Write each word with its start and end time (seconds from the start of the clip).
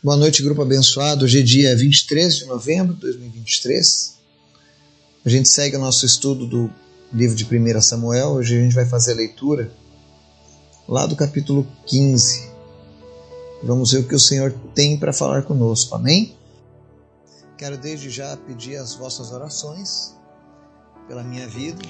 Boa 0.00 0.16
noite, 0.16 0.44
grupo 0.44 0.62
abençoado. 0.62 1.24
Hoje 1.24 1.40
é 1.40 1.42
dia 1.42 1.76
23 1.76 2.36
de 2.36 2.44
novembro 2.44 2.94
de 2.94 3.00
2023. 3.00 4.16
A 5.24 5.28
gente 5.28 5.48
segue 5.48 5.74
o 5.74 5.80
nosso 5.80 6.06
estudo 6.06 6.46
do 6.46 6.70
livro 7.12 7.34
de 7.34 7.44
1 7.44 7.80
Samuel. 7.80 8.34
Hoje 8.34 8.56
a 8.56 8.60
gente 8.60 8.76
vai 8.76 8.86
fazer 8.86 9.14
a 9.14 9.16
leitura 9.16 9.72
lá 10.86 11.04
do 11.04 11.16
capítulo 11.16 11.66
15. 11.84 12.48
Vamos 13.64 13.90
ver 13.90 13.98
o 13.98 14.06
que 14.06 14.14
o 14.14 14.20
Senhor 14.20 14.54
tem 14.72 14.96
para 14.96 15.12
falar 15.12 15.42
conosco. 15.42 15.96
Amém? 15.96 16.38
Quero 17.56 17.76
desde 17.76 18.08
já 18.08 18.36
pedir 18.36 18.76
as 18.76 18.94
vossas 18.94 19.32
orações 19.32 20.14
pela 21.08 21.24
minha 21.24 21.48
vida, 21.48 21.82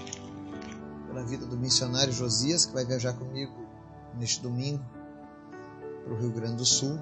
pela 1.08 1.22
vida 1.26 1.44
do 1.44 1.58
missionário 1.58 2.14
Josias, 2.14 2.64
que 2.64 2.72
vai 2.72 2.86
viajar 2.86 3.12
comigo 3.12 3.52
neste 4.18 4.40
domingo 4.40 4.82
para 6.04 6.14
o 6.14 6.18
Rio 6.18 6.30
Grande 6.30 6.56
do 6.56 6.64
Sul 6.64 6.98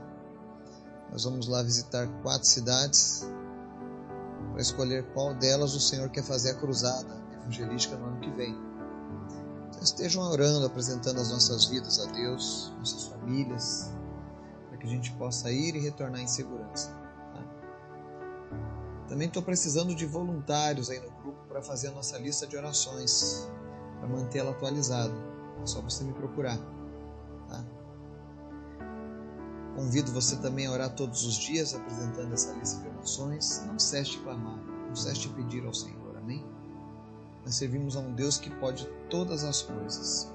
nós 1.10 1.24
vamos 1.24 1.48
lá 1.48 1.62
visitar 1.62 2.06
quatro 2.22 2.46
cidades 2.48 3.26
para 4.52 4.60
escolher 4.60 5.04
qual 5.12 5.34
delas 5.34 5.74
o 5.74 5.80
Senhor 5.80 6.08
quer 6.10 6.22
fazer 6.22 6.50
a 6.50 6.54
cruzada 6.54 7.14
evangelística 7.46 7.96
no 7.96 8.06
ano 8.06 8.20
que 8.20 8.30
vem. 8.30 8.56
Então, 9.68 9.82
estejam 9.82 10.22
orando, 10.22 10.66
apresentando 10.66 11.20
as 11.20 11.30
nossas 11.30 11.66
vidas 11.66 12.00
a 12.00 12.10
Deus, 12.10 12.72
nossas 12.78 13.04
famílias, 13.04 13.90
para 14.68 14.78
que 14.78 14.86
a 14.86 14.90
gente 14.90 15.12
possa 15.12 15.50
ir 15.50 15.74
e 15.76 15.80
retornar 15.80 16.20
em 16.20 16.26
segurança. 16.26 16.88
Tá? 17.32 17.44
Também 19.08 19.28
estou 19.28 19.42
precisando 19.42 19.94
de 19.94 20.06
voluntários 20.06 20.90
aí 20.90 21.00
no 21.00 21.10
grupo 21.22 21.46
para 21.48 21.62
fazer 21.62 21.88
a 21.88 21.92
nossa 21.92 22.18
lista 22.18 22.46
de 22.46 22.56
orações, 22.56 23.48
para 23.98 24.08
mantê-la 24.08 24.50
atualizada. 24.50 25.14
É 25.62 25.66
só 25.66 25.80
você 25.80 26.04
me 26.04 26.12
procurar. 26.12 26.58
Convido 29.76 30.10
você 30.10 30.36
também 30.36 30.66
a 30.66 30.72
orar 30.72 30.94
todos 30.94 31.26
os 31.26 31.34
dias, 31.34 31.74
apresentando 31.74 32.32
essa 32.32 32.50
lista 32.54 32.80
de 32.80 32.88
orações. 32.88 33.62
Não 33.66 33.78
cesse 33.78 34.12
de 34.12 34.18
clamar, 34.20 34.58
não 34.88 34.96
cesse 34.96 35.20
de 35.20 35.28
pedir 35.28 35.66
ao 35.66 35.74
Senhor, 35.74 36.16
amém? 36.16 36.42
Nós 37.44 37.56
servimos 37.56 37.94
a 37.94 38.00
um 38.00 38.14
Deus 38.14 38.38
que 38.38 38.48
pode 38.48 38.88
todas 39.10 39.44
as 39.44 39.60
coisas. 39.60 40.32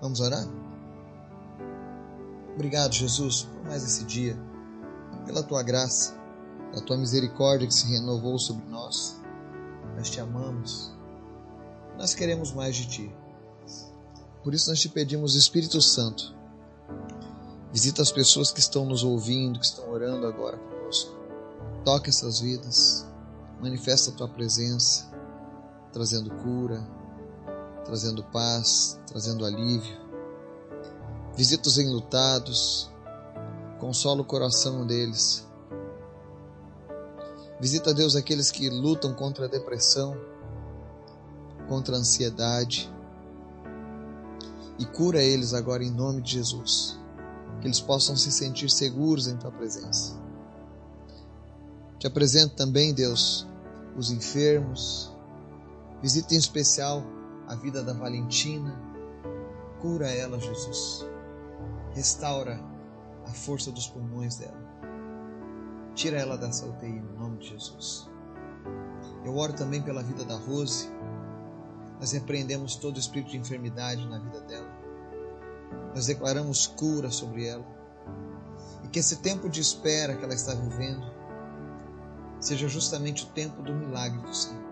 Vamos 0.00 0.20
orar? 0.20 0.46
Obrigado, 2.54 2.94
Jesus, 2.94 3.42
por 3.42 3.64
mais 3.64 3.82
esse 3.82 4.04
dia, 4.04 4.38
pela 5.26 5.42
tua 5.42 5.64
graça, 5.64 6.14
pela 6.70 6.84
tua 6.84 6.96
misericórdia 6.96 7.66
que 7.66 7.74
se 7.74 7.90
renovou 7.90 8.38
sobre 8.38 8.64
nós. 8.66 9.20
Nós 9.96 10.08
te 10.08 10.20
amamos, 10.20 10.92
nós 11.98 12.14
queremos 12.14 12.52
mais 12.52 12.76
de 12.76 12.86
ti. 12.86 13.16
Por 14.44 14.54
isso 14.54 14.70
nós 14.70 14.78
te 14.78 14.88
pedimos, 14.88 15.34
Espírito 15.34 15.82
Santo, 15.82 16.32
Visita 17.74 18.02
as 18.02 18.12
pessoas 18.12 18.52
que 18.52 18.60
estão 18.60 18.86
nos 18.86 19.02
ouvindo, 19.02 19.58
que 19.58 19.66
estão 19.66 19.90
orando 19.90 20.28
agora 20.28 20.56
conosco. 20.56 21.12
Toca 21.84 22.08
essas 22.08 22.38
vidas. 22.38 23.04
Manifesta 23.60 24.12
a 24.12 24.14
tua 24.14 24.28
presença, 24.28 25.10
trazendo 25.92 26.30
cura, 26.36 26.86
trazendo 27.84 28.22
paz, 28.22 28.96
trazendo 29.08 29.44
alívio. 29.44 29.98
Visita 31.36 31.68
os 31.68 31.76
enlutados, 31.76 32.88
consola 33.80 34.22
o 34.22 34.24
coração 34.24 34.86
deles. 34.86 35.44
Visita, 37.58 37.92
Deus, 37.92 38.14
aqueles 38.14 38.52
que 38.52 38.70
lutam 38.70 39.12
contra 39.12 39.46
a 39.46 39.48
depressão, 39.48 40.16
contra 41.68 41.96
a 41.96 41.98
ansiedade. 41.98 42.88
E 44.78 44.86
cura 44.86 45.20
eles 45.20 45.52
agora 45.52 45.82
em 45.82 45.90
nome 45.90 46.22
de 46.22 46.34
Jesus 46.34 47.02
que 47.64 47.68
eles 47.68 47.80
possam 47.80 48.14
se 48.14 48.30
sentir 48.30 48.70
seguros 48.70 49.26
em 49.26 49.38
tua 49.38 49.50
presença. 49.50 50.14
Te 51.98 52.06
apresento 52.06 52.54
também, 52.54 52.92
Deus, 52.92 53.48
os 53.96 54.10
enfermos. 54.10 55.10
Visita 56.02 56.34
em 56.34 56.36
especial 56.36 57.02
a 57.48 57.54
vida 57.54 57.82
da 57.82 57.94
Valentina. 57.94 58.78
Cura 59.80 60.10
ela, 60.10 60.38
Jesus. 60.38 61.06
Restaura 61.94 62.60
a 63.26 63.32
força 63.32 63.72
dos 63.72 63.86
pulmões 63.88 64.36
dela. 64.36 64.62
Tira 65.94 66.18
ela 66.18 66.36
dessa 66.36 66.66
UTI 66.66 67.00
no 67.00 67.18
nome 67.18 67.38
de 67.38 67.48
Jesus. 67.48 68.10
Eu 69.24 69.38
oro 69.38 69.54
também 69.54 69.80
pela 69.80 70.02
vida 70.02 70.22
da 70.22 70.36
Rose. 70.36 70.90
Nós 71.98 72.12
repreendemos 72.12 72.76
todo 72.76 73.00
espírito 73.00 73.30
de 73.30 73.38
enfermidade 73.38 74.06
na 74.06 74.18
vida 74.18 74.42
dela 74.42 74.73
nós 75.94 76.06
declaramos 76.06 76.66
cura 76.66 77.10
sobre 77.10 77.46
ela. 77.46 77.64
E 78.82 78.88
que 78.88 78.98
esse 78.98 79.16
tempo 79.16 79.48
de 79.48 79.60
espera 79.60 80.16
que 80.16 80.24
ela 80.24 80.34
está 80.34 80.52
vivendo 80.52 81.06
seja 82.40 82.68
justamente 82.68 83.24
o 83.24 83.28
tempo 83.28 83.62
do 83.62 83.72
milagre 83.72 84.20
do 84.20 84.34
Senhor. 84.34 84.62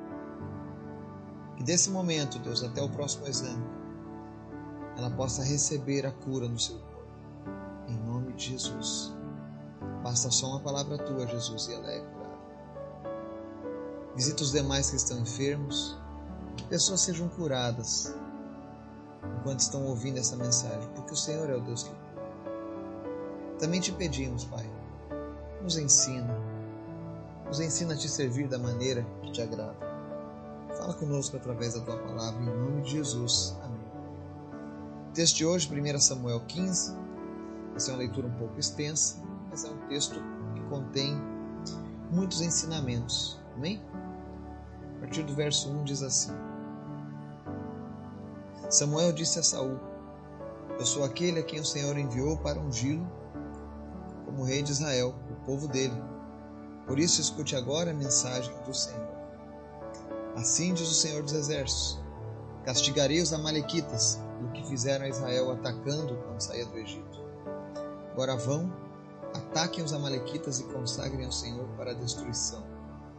Que 1.57 1.63
desse 1.63 1.91
momento, 1.91 2.39
Deus, 2.41 2.63
até 2.63 2.83
o 2.83 2.89
próximo 2.89 3.27
exame, 3.27 3.65
ela 4.97 5.11
possa 5.11 5.43
receber 5.43 6.05
a 6.05 6.11
cura 6.11 6.49
no 6.49 6.59
seu 6.59 6.77
corpo. 6.77 6.93
Em 7.89 7.97
nome 7.99 8.33
de 8.33 8.51
Jesus. 8.51 9.15
Basta 10.03 10.31
só 10.31 10.49
uma 10.49 10.61
palavra 10.61 10.99
tua, 10.99 11.27
Jesus, 11.27 11.69
e 11.69 11.75
ela 11.75 11.91
é 11.91 12.01
curada. 12.01 12.33
Visita 14.17 14.43
os 14.43 14.51
demais 14.51 14.91
que 14.91 14.97
estão 14.97 15.19
enfermos, 15.21 15.97
que 16.57 16.65
pessoas 16.65 17.01
sejam 17.01 17.29
curadas 17.29 18.13
enquanto 19.39 19.61
estão 19.61 19.85
ouvindo 19.85 20.19
essa 20.19 20.37
mensagem, 20.37 20.89
porque 20.95 21.13
o 21.13 21.17
Senhor 21.17 21.49
é 21.51 21.57
o 21.57 21.61
Deus 21.61 21.85
que 21.85 21.95
Também 23.59 23.81
te 23.81 23.93
pedimos, 23.93 24.45
Pai, 24.45 24.69
nos 25.63 25.77
ensina, 25.77 26.37
nos 27.47 27.61
ensina 27.61 27.95
a 27.95 27.97
te 27.97 28.09
servir 28.09 28.49
da 28.49 28.59
maneira 28.59 29.07
que 29.23 29.33
te 29.33 29.43
agrada. 29.43 29.77
Fala 30.77 30.95
conosco 30.95 31.37
através 31.37 31.75
da 31.75 31.81
tua 31.81 31.97
palavra, 31.99 32.43
em 32.43 32.47
nome 32.47 32.83
de 32.83 32.93
Jesus. 32.93 33.57
Amém. 33.63 33.87
O 35.11 35.13
texto 35.13 35.37
de 35.37 35.47
hoje, 35.47 35.69
1 35.71 36.01
Samuel 36.01 36.41
15, 36.49 36.97
essa 37.77 37.91
é 37.91 37.95
uma 37.95 37.99
leitura 37.99 38.27
um 38.27 38.35
pouco 38.35 38.59
extensa, 38.59 39.23
mas 39.51 39.65
é 39.65 39.69
um 39.69 39.77
texto 39.89 40.21
que 40.55 40.63
contém 40.69 41.21
muitos 42.11 42.41
ensinamentos. 42.41 43.39
Amém? 43.57 43.83
A 44.97 45.01
partir 45.01 45.23
do 45.23 45.35
verso 45.35 45.71
1 45.71 45.85
diz 45.85 46.03
assim: 46.03 46.33
Samuel 48.73 49.13
disse 49.13 49.39
a 49.39 49.43
Saul: 49.43 49.79
Eu 50.79 50.87
sou 50.87 51.05
aquele 51.05 51.39
a 51.39 51.43
quem 51.43 51.61
o 51.61 51.65
Senhor 51.65 51.95
enviou 51.99 52.39
para 52.39 52.59
ungí-lo 52.59 53.07
como 54.25 54.45
rei 54.45 54.63
de 54.63 54.73
Israel, 54.73 55.15
o 55.31 55.45
povo 55.45 55.69
dele. 55.69 56.03
Por 56.87 56.99
isso 56.99 57.21
escute 57.21 57.55
agora 57.55 57.91
a 57.91 57.95
mensagem 57.95 58.51
do 58.65 58.73
Senhor. 58.73 59.13
Assim 60.37 60.73
diz 60.73 60.89
o 60.89 60.95
Senhor 60.95 61.23
dos 61.23 61.35
Exércitos: 61.35 62.01
Castigarei 62.65 63.21
os 63.21 63.35
amalequitas 63.35 64.19
do 64.41 64.49
que 64.53 64.67
fizeram 64.67 65.05
a 65.05 65.09
Israel 65.09 65.51
atacando 65.51 66.17
quando 66.25 66.41
saía 66.41 66.65
do 66.65 66.79
Egito. 66.79 67.23
Agora 68.13 68.37
vão, 68.37 68.73
ataquem 69.35 69.85
os 69.85 69.93
amalequitas 69.93 70.61
e 70.61 70.65
consagrem 70.65 71.27
ao 71.27 71.33
Senhor 71.33 71.69
para 71.77 71.91
a 71.91 71.95
destruição 71.95 72.65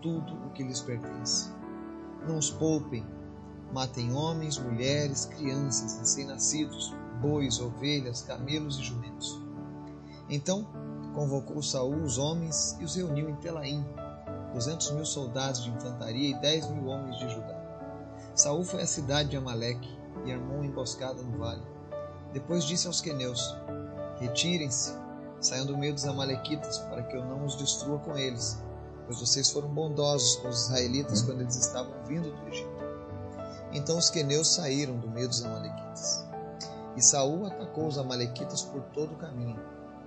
tudo 0.02 0.34
o 0.48 0.50
que 0.50 0.64
lhes 0.64 0.82
pertence. 0.82 1.52
Não 2.28 2.40
os 2.40 2.50
poupem 2.50 3.06
Matem 3.74 4.14
homens, 4.14 4.60
mulheres, 4.60 5.26
crianças, 5.26 5.98
recém-nascidos, 5.98 6.94
bois, 7.20 7.60
ovelhas, 7.60 8.22
camelos 8.22 8.78
e 8.78 8.84
jumentos. 8.84 9.42
Então 10.30 10.68
convocou 11.16 11.60
Saul 11.64 12.04
os 12.04 12.20
homens 12.20 12.78
e 12.80 12.84
os 12.84 12.96
reuniu 12.96 13.28
em 13.28 13.36
Telaim, 13.38 13.84
duzentos 14.54 14.92
mil 14.92 15.06
soldados 15.06 15.64
de 15.64 15.72
infantaria 15.72 16.30
e 16.30 16.40
dez 16.40 16.70
mil 16.70 16.86
homens 16.86 17.18
de 17.18 17.28
Judá. 17.30 17.60
Saul 18.36 18.64
foi 18.64 18.84
à 18.84 18.86
cidade 18.86 19.30
de 19.30 19.38
Amaleque 19.38 19.90
e 20.24 20.32
armou 20.32 20.58
uma 20.58 20.68
emboscada 20.68 21.24
no 21.24 21.40
vale. 21.40 21.64
Depois 22.32 22.66
disse 22.66 22.86
aos 22.86 23.02
queneus: 23.02 23.56
Retirem-se, 24.20 24.94
saiam 25.42 25.66
do 25.66 25.76
meio 25.76 25.96
dos 25.96 26.06
amalequitas, 26.06 26.78
para 26.78 27.02
que 27.02 27.18
eu 27.18 27.26
não 27.26 27.44
os 27.44 27.56
destrua 27.56 27.98
com 27.98 28.16
eles, 28.16 28.62
pois 29.08 29.20
vocês 29.20 29.50
foram 29.50 29.70
bondosos 29.70 30.36
com 30.36 30.50
os 30.50 30.66
israelitas 30.66 31.24
quando 31.24 31.42
eles 31.42 31.56
estavam 31.56 31.94
vindo 32.06 32.32
do 32.32 32.48
Egito. 32.50 32.73
Então 33.74 33.98
os 33.98 34.10
queneus 34.10 34.50
saíram 34.50 34.98
do 34.98 35.10
meio 35.10 35.28
dos 35.28 35.44
amalequitas. 35.44 36.26
E 36.96 37.02
Saul 37.02 37.48
atacou 37.48 37.88
os 37.88 37.98
amalequitas 37.98 38.62
por 38.62 38.82
todo 38.94 39.14
o 39.14 39.18
caminho, 39.18 39.60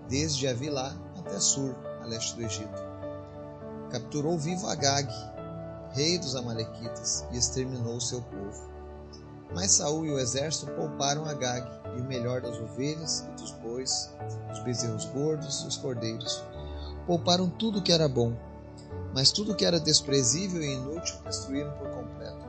desde 0.08 0.46
Avilá 0.46 0.94
até 1.18 1.40
Sur, 1.40 1.74
a 2.00 2.06
leste 2.06 2.36
do 2.36 2.42
Egito. 2.42 2.86
Capturou 3.90 4.38
vivo 4.38 4.68
Agag, 4.68 5.08
rei 5.90 6.18
dos 6.18 6.36
amalequitas, 6.36 7.26
e 7.32 7.36
exterminou 7.36 7.96
o 7.96 8.00
seu 8.00 8.22
povo. 8.22 8.70
Mas 9.52 9.72
Saul 9.72 10.06
e 10.06 10.12
o 10.12 10.18
exército 10.18 10.70
pouparam 10.72 11.24
Agag 11.24 11.66
e 11.96 12.00
o 12.00 12.04
melhor 12.04 12.40
das 12.40 12.56
ovelhas 12.58 13.26
e 13.28 13.40
dos 13.40 13.50
bois, 13.52 14.12
os 14.52 14.60
bezerros 14.60 15.06
gordos 15.06 15.62
e 15.62 15.66
os 15.66 15.76
cordeiros. 15.76 16.44
Pouparam 17.06 17.48
tudo 17.48 17.82
que 17.82 17.92
era 17.92 18.08
bom, 18.08 18.32
mas 19.14 19.32
tudo 19.32 19.54
que 19.54 19.64
era 19.64 19.80
desprezível 19.80 20.62
e 20.62 20.74
inútil 20.74 21.16
destruíram 21.24 21.72
por 21.78 21.90
completo. 21.90 22.45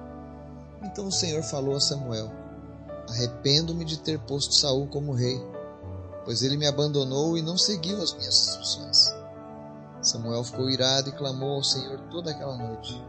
Então 0.82 1.08
o 1.08 1.12
Senhor 1.12 1.44
falou 1.44 1.76
a 1.76 1.80
Samuel: 1.80 2.32
Arrependo-me 3.10 3.86
de 3.86 4.00
ter 4.00 4.20
posto 4.20 4.54
Saul 4.54 4.88
como 4.88 5.14
rei. 5.14 5.40
pois 6.26 6.42
ele 6.42 6.58
me 6.58 6.68
abandonou 6.68 7.38
e 7.38 7.42
não 7.42 7.58
seguiu 7.58 8.02
as 8.02 8.14
minhas 8.14 8.50
instruções. 8.50 9.14
Samuel 10.02 10.44
ficou 10.44 10.70
irado 10.70 11.10
e 11.10 11.14
clamou 11.14 11.56
ao 11.56 11.64
Senhor 11.64 12.00
toda 12.12 12.32
aquela 12.32 12.58
noite. 12.58 13.02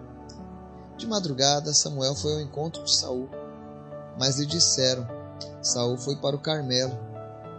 De 0.96 1.06
madrugada, 1.06 1.72
Samuel 1.74 2.14
foi 2.14 2.34
ao 2.34 2.40
encontro 2.40 2.82
de 2.84 2.94
Saul, 2.94 3.28
mas 4.18 4.38
lhe 4.38 4.46
disseram: 4.46 5.06
Saul 5.60 5.98
foi 5.98 6.16
para 6.16 6.36
o 6.36 6.40
Carmelo, 6.40 6.96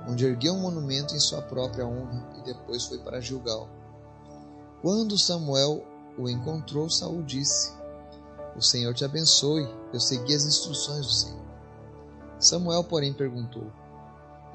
onde 0.08 0.26
ergueu 0.26 0.54
um 0.54 0.62
monumento 0.62 1.16
em 1.16 1.20
sua 1.20 1.42
própria 1.42 1.86
honra 1.86 2.26
e 2.38 2.44
depois 2.44 2.86
foi 2.86 2.98
para 3.00 3.22
Gilgal. 3.22 3.70
Quando 4.82 5.18
Samuel 5.18 5.84
o 6.18 6.30
encontrou, 6.30 6.90
Saul 6.90 7.22
disse: 7.24 7.74
O 8.60 8.62
Senhor 8.62 8.94
te 8.94 9.06
abençoe. 9.06 9.74
Eu 9.94 10.02
segui 10.02 10.36
as 10.36 10.44
instruções 10.44 11.06
do 11.06 11.14
Senhor. 11.14 11.46
Samuel, 12.38 12.84
porém, 12.84 13.14
perguntou: 13.14 13.72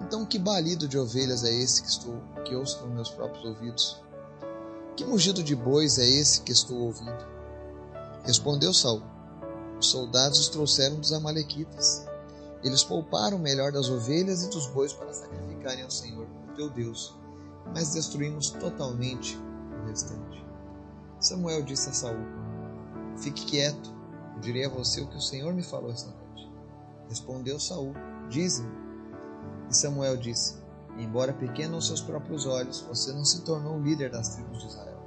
então, 0.02 0.26
que 0.26 0.38
balido 0.38 0.86
de 0.86 0.98
ovelhas 0.98 1.42
é 1.42 1.50
esse 1.54 1.80
que 1.80 1.88
estou 1.88 2.20
que 2.44 2.54
ouço 2.54 2.78
com 2.78 2.88
meus 2.88 3.08
próprios 3.08 3.44
ouvidos? 3.44 4.02
Que 4.94 5.06
mugido 5.06 5.42
de 5.42 5.56
bois 5.56 5.98
é 5.98 6.06
esse 6.06 6.42
que 6.42 6.52
estou 6.52 6.76
ouvindo? 6.76 7.26
Respondeu 8.24 8.74
Saul: 8.74 9.02
Os 9.80 9.86
soldados 9.86 10.38
os 10.38 10.48
trouxeram 10.48 10.96
dos 10.96 11.12
amalequitas. 11.12 12.04
Eles 12.62 12.84
pouparam 12.84 13.38
o 13.38 13.40
melhor 13.40 13.72
das 13.72 13.88
ovelhas 13.88 14.42
e 14.42 14.50
dos 14.50 14.66
bois 14.66 14.92
para 14.92 15.14
sacrificarem 15.14 15.82
ao 15.82 15.90
Senhor, 15.90 16.26
o 16.50 16.54
teu 16.54 16.68
Deus, 16.68 17.14
mas 17.72 17.94
destruímos 17.94 18.50
totalmente 18.50 19.38
o 19.82 19.86
restante. 19.86 20.44
Samuel 21.18 21.62
disse 21.62 21.88
a 21.88 21.92
Saul: 21.94 22.43
Fique 23.16 23.46
quieto, 23.46 23.94
eu 24.34 24.40
direi 24.40 24.64
a 24.64 24.68
você 24.68 25.00
o 25.00 25.08
que 25.08 25.16
o 25.16 25.20
Senhor 25.20 25.52
me 25.52 25.62
falou 25.62 25.90
esta 25.90 26.10
noite. 26.10 26.52
Respondeu 27.08 27.58
Saul: 27.60 27.94
Dize-me. 28.28 28.72
E 29.70 29.74
Samuel 29.74 30.16
disse: 30.16 30.56
Embora 30.98 31.32
pequeno 31.32 31.76
aos 31.76 31.86
seus 31.86 32.00
próprios 32.00 32.46
olhos, 32.46 32.80
você 32.82 33.12
não 33.12 33.24
se 33.24 33.42
tornou 33.42 33.80
líder 33.80 34.10
das 34.10 34.30
tribos 34.30 34.60
de 34.60 34.68
Israel. 34.68 35.02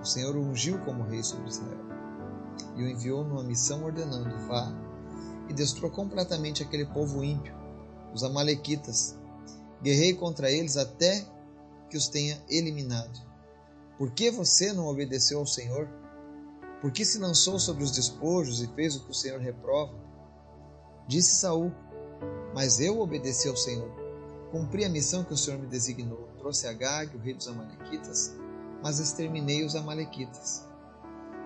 O 0.00 0.04
Senhor 0.04 0.36
o 0.36 0.40
ungiu 0.40 0.78
como 0.80 1.04
rei 1.04 1.22
sobre 1.22 1.48
Israel 1.48 1.90
e 2.76 2.82
o 2.82 2.88
enviou 2.88 3.24
numa 3.24 3.42
missão 3.42 3.84
ordenando: 3.84 4.46
Vá 4.46 4.72
e 5.48 5.52
destrua 5.52 5.90
completamente 5.90 6.62
aquele 6.62 6.86
povo 6.86 7.24
ímpio, 7.24 7.54
os 8.14 8.22
Amalequitas. 8.22 9.18
Guerrei 9.82 10.14
contra 10.14 10.50
eles 10.50 10.76
até 10.76 11.26
que 11.88 11.96
os 11.96 12.08
tenha 12.08 12.40
eliminado. 12.48 13.18
Por 13.98 14.10
que 14.12 14.30
você 14.30 14.72
não 14.72 14.86
obedeceu 14.86 15.38
ao 15.38 15.46
Senhor? 15.46 15.88
Por 16.80 16.90
que 16.90 17.04
se 17.04 17.18
lançou 17.18 17.58
sobre 17.58 17.84
os 17.84 17.90
despojos 17.90 18.62
e 18.62 18.68
fez 18.68 18.96
o 18.96 19.04
que 19.04 19.10
o 19.10 19.14
Senhor 19.14 19.40
reprova? 19.40 19.94
Disse 21.06 21.36
Saul: 21.36 21.72
mas 22.54 22.80
eu 22.80 23.00
obedeci 23.00 23.48
ao 23.48 23.56
Senhor. 23.56 23.90
Cumpri 24.50 24.84
a 24.84 24.88
missão 24.88 25.24
que 25.24 25.32
o 25.32 25.36
Senhor 25.36 25.58
me 25.58 25.66
designou. 25.66 26.28
Trouxe 26.38 26.66
Agag, 26.66 27.16
o 27.16 27.20
rei 27.20 27.34
dos 27.34 27.46
Amalequitas, 27.46 28.36
mas 28.82 28.98
exterminei 28.98 29.64
os 29.64 29.76
Amalequitas. 29.76 30.68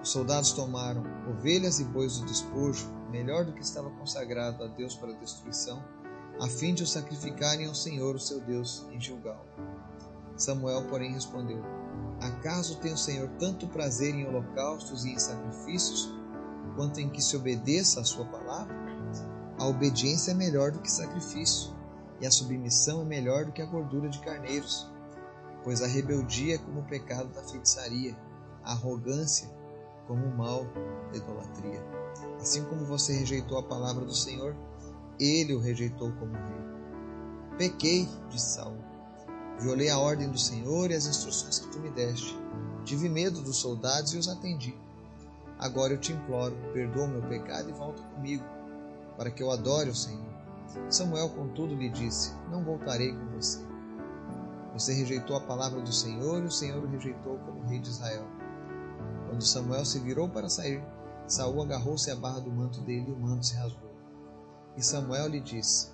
Os 0.02 0.10
soldados 0.10 0.52
tomaram 0.52 1.02
ovelhas 1.28 1.80
e 1.80 1.84
bois 1.84 2.18
do 2.18 2.26
despojo, 2.26 2.90
melhor 3.10 3.44
do 3.44 3.52
que 3.52 3.62
estava 3.62 3.90
consagrado 3.90 4.64
a 4.64 4.66
Deus 4.66 4.94
para 4.94 5.12
a 5.12 5.16
destruição, 5.16 5.82
a 6.40 6.48
fim 6.48 6.74
de 6.74 6.82
o 6.82 6.86
sacrificarem 6.86 7.66
ao 7.66 7.74
Senhor, 7.74 8.14
o 8.14 8.20
seu 8.20 8.40
Deus, 8.40 8.86
em 8.90 9.00
Gilgal. 9.00 9.44
Samuel, 10.36 10.88
porém, 10.88 11.12
respondeu: 11.12 11.62
Acaso 12.24 12.78
tem 12.78 12.90
o 12.90 12.96
Senhor 12.96 13.28
tanto 13.38 13.68
prazer 13.68 14.14
em 14.14 14.26
holocaustos 14.26 15.04
e 15.04 15.10
em 15.10 15.18
sacrifícios, 15.18 16.10
quanto 16.74 16.98
em 16.98 17.10
que 17.10 17.20
se 17.20 17.36
obedeça 17.36 18.00
à 18.00 18.04
sua 18.04 18.24
palavra? 18.24 18.74
A 19.58 19.66
obediência 19.66 20.30
é 20.30 20.34
melhor 20.34 20.72
do 20.72 20.80
que 20.80 20.90
sacrifício, 20.90 21.74
e 22.22 22.26
a 22.26 22.30
submissão 22.30 23.02
é 23.02 23.04
melhor 23.04 23.44
do 23.44 23.52
que 23.52 23.60
a 23.60 23.66
gordura 23.66 24.08
de 24.08 24.20
carneiros. 24.20 24.90
Pois 25.62 25.82
a 25.82 25.86
rebeldia 25.86 26.54
é 26.54 26.58
como 26.58 26.80
o 26.80 26.84
pecado 26.84 27.28
da 27.34 27.42
feitiçaria, 27.42 28.16
a 28.62 28.72
arrogância 28.72 29.46
como 30.06 30.24
o 30.24 30.34
mal 30.34 30.64
da 31.10 31.18
idolatria. 31.18 31.84
Assim 32.40 32.64
como 32.64 32.86
você 32.86 33.12
rejeitou 33.12 33.58
a 33.58 33.62
palavra 33.62 34.02
do 34.02 34.14
Senhor, 34.14 34.56
ele 35.20 35.54
o 35.54 35.60
rejeitou 35.60 36.10
como 36.12 36.32
rei. 36.32 36.64
Pequei, 37.58 38.08
disse 38.30 38.54
Saul. 38.54 38.93
Violei 39.64 39.88
a 39.88 39.98
ordem 39.98 40.28
do 40.28 40.38
Senhor 40.38 40.90
e 40.90 40.94
as 40.94 41.06
instruções 41.06 41.58
que 41.58 41.68
tu 41.68 41.80
me 41.80 41.90
deste. 41.90 42.38
Tive 42.84 43.08
medo 43.08 43.40
dos 43.40 43.56
soldados 43.56 44.12
e 44.12 44.18
os 44.18 44.28
atendi. 44.28 44.76
Agora 45.58 45.94
eu 45.94 45.98
te 45.98 46.12
imploro, 46.12 46.54
perdoa 46.74 47.06
o 47.06 47.08
meu 47.08 47.22
pecado 47.22 47.70
e 47.70 47.72
volta 47.72 48.02
comigo 48.02 48.44
para 49.16 49.30
que 49.30 49.42
eu 49.42 49.50
adore 49.50 49.88
o 49.88 49.94
Senhor. 49.94 50.34
Samuel, 50.90 51.30
contudo, 51.30 51.74
lhe 51.74 51.88
disse: 51.88 52.34
Não 52.50 52.62
voltarei 52.62 53.14
com 53.14 53.26
você. 53.30 53.58
Você 54.74 54.92
rejeitou 54.92 55.34
a 55.34 55.40
palavra 55.40 55.80
do 55.80 55.92
Senhor 55.94 56.42
e 56.42 56.46
o 56.46 56.52
Senhor 56.52 56.84
o 56.84 56.86
rejeitou 56.86 57.38
como 57.38 57.66
rei 57.66 57.78
de 57.78 57.88
Israel. 57.88 58.26
Quando 59.30 59.42
Samuel 59.42 59.86
se 59.86 59.98
virou 59.98 60.28
para 60.28 60.50
sair, 60.50 60.84
Saul 61.26 61.62
agarrou-se 61.62 62.10
à 62.10 62.16
barra 62.16 62.40
do 62.40 62.52
manto 62.52 62.82
dele 62.82 63.06
e 63.08 63.12
o 63.12 63.18
manto 63.18 63.46
se 63.46 63.54
rasgou. 63.54 63.94
E 64.76 64.82
Samuel 64.82 65.28
lhe 65.28 65.40
disse: 65.40 65.88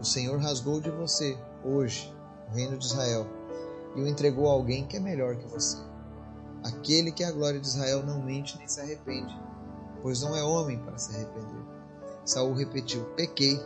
O 0.00 0.04
Senhor 0.04 0.38
rasgou 0.38 0.80
de 0.80 0.92
você, 0.92 1.36
hoje, 1.64 2.14
o 2.48 2.54
reino 2.54 2.76
de 2.76 2.86
Israel, 2.86 3.26
e 3.94 4.00
o 4.00 4.06
entregou 4.06 4.48
a 4.48 4.52
alguém 4.52 4.86
que 4.86 4.96
é 4.96 5.00
melhor 5.00 5.36
que 5.36 5.46
você. 5.46 5.78
Aquele 6.64 7.12
que 7.12 7.22
é 7.22 7.26
a 7.26 7.32
glória 7.32 7.60
de 7.60 7.66
Israel 7.66 8.04
não 8.04 8.22
mente 8.22 8.58
nem 8.58 8.66
se 8.66 8.80
arrepende, 8.80 9.34
pois 10.02 10.22
não 10.22 10.36
é 10.36 10.42
homem 10.42 10.78
para 10.78 10.98
se 10.98 11.14
arrepender. 11.14 11.64
Saul 12.24 12.54
repetiu: 12.54 13.04
Pequei. 13.16 13.60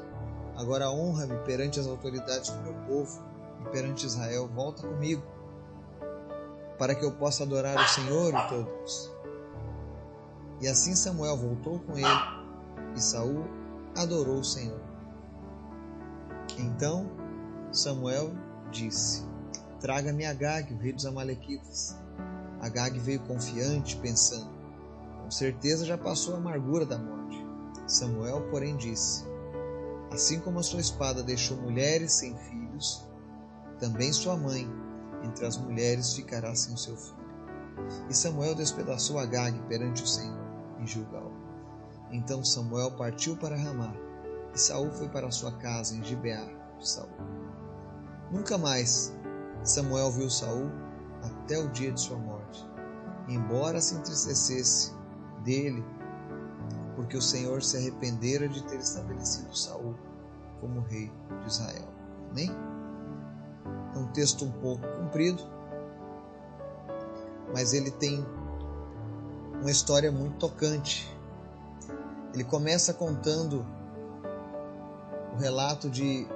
Agora 0.57 0.91
honra-me 0.91 1.39
perante 1.39 1.81
as 1.81 1.87
autoridades 1.87 2.51
do 2.51 2.63
meu 2.63 2.75
povo 2.87 3.23
e 3.63 3.71
perante 3.71 4.05
Israel. 4.05 4.47
Volta 4.49 4.87
comigo, 4.87 5.23
para 6.79 6.95
que 6.95 7.03
eu 7.03 7.13
possa 7.13 7.45
adorar 7.45 7.83
o 7.83 7.89
Senhor, 7.89 8.35
o 8.35 8.49
teu 8.49 8.65
Deus. 8.65 9.11
E 10.61 10.69
assim 10.69 10.95
Samuel 10.95 11.39
voltou 11.39 11.79
com 11.81 11.97
ele 11.97 12.07
e 12.95 13.01
Saul 13.01 13.47
adorou 13.97 14.41
o 14.41 14.45
Senhor. 14.45 14.81
Então 16.59 17.09
Samuel 17.73 18.33
disse: 18.71 19.25
Traga-me 19.81 20.25
Agag, 20.25 20.73
o 20.73 20.79
rei 20.79 20.93
dos 20.93 21.07
Amalequitas. 21.07 21.97
Agag 22.61 22.99
veio 22.99 23.21
confiante, 23.21 23.97
pensando: 23.97 24.51
Com 25.23 25.31
certeza 25.31 25.85
já 25.85 25.97
passou 25.97 26.35
a 26.35 26.39
amargura 26.39 26.85
da 26.85 26.99
morte. 26.99 27.45
Samuel, 27.87 28.43
porém, 28.51 28.77
disse: 28.77 29.25
Assim 30.11 30.41
como 30.41 30.59
a 30.59 30.63
sua 30.63 30.81
espada 30.81 31.23
deixou 31.23 31.57
mulheres 31.57 32.13
sem 32.13 32.37
filhos, 32.37 33.07
também 33.79 34.13
sua 34.13 34.37
mãe 34.37 34.69
entre 35.23 35.47
as 35.47 35.57
mulheres 35.57 36.15
ficará 36.15 36.55
sem 36.55 36.75
o 36.75 36.79
seu 36.79 36.97
filho. 36.97 37.21
E 38.09 38.15
Samuel 38.15 38.55
despedaçou 38.55 39.19
Agag 39.19 39.59
perante 39.69 40.03
o 40.03 40.07
Senhor 40.07 40.39
em 40.79 40.87
Gilgal. 40.87 41.31
Então 42.11 42.45
Samuel 42.45 42.93
partiu 42.93 43.37
para 43.37 43.57
Ramá, 43.57 43.95
e 44.55 44.59
Saul 44.59 44.91
foi 44.91 45.09
para 45.09 45.31
sua 45.31 45.53
casa 45.53 45.97
em 45.97 46.03
Gibeá 46.03 46.45
de 46.79 46.89
Saul. 46.89 47.09
Nunca 48.31 48.57
mais 48.57 49.13
Samuel 49.65 50.11
viu 50.13 50.31
Saul 50.31 50.71
até 51.23 51.59
o 51.59 51.69
dia 51.69 51.93
de 51.93 52.01
sua 52.01 52.17
morte. 52.17 52.69
Embora 53.29 53.81
se 53.81 53.95
entristecesse 53.95 54.95
dele 55.45 55.85
porque 56.95 57.17
o 57.17 57.23
Senhor 57.23 57.63
se 57.63 57.77
arrependera 57.77 58.49
de 58.49 58.63
ter 58.65 58.79
estabelecido 58.79 59.57
Saul 59.57 59.95
como 60.61 60.81
rei 60.81 61.11
de 61.43 61.49
Israel. 61.49 61.89
Amém? 62.31 62.51
É 63.95 63.99
um 63.99 64.07
texto 64.09 64.45
um 64.45 64.53
pouco 64.53 64.87
comprido, 64.99 65.43
mas 67.53 67.73
ele 67.73 67.91
tem 67.91 68.25
uma 69.61 69.71
história 69.71 70.13
muito 70.13 70.37
tocante. 70.37 71.17
Ele 72.33 72.45
começa 72.45 72.95
contando 72.95 73.67
o 75.35 75.37
relato 75.37 75.91
de 75.91 76.29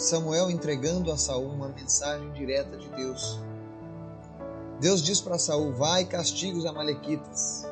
Samuel 0.00 0.50
entregando 0.50 1.12
a 1.12 1.16
Saul 1.18 1.50
uma 1.50 1.68
mensagem 1.68 2.32
direta 2.32 2.76
de 2.76 2.88
Deus. 2.88 3.38
Deus 4.80 5.02
diz 5.02 5.20
para 5.20 5.38
Saul: 5.38 5.74
Vai 5.74 6.06
castiga 6.06 6.56
os 6.56 6.64
amalequitas, 6.64 7.66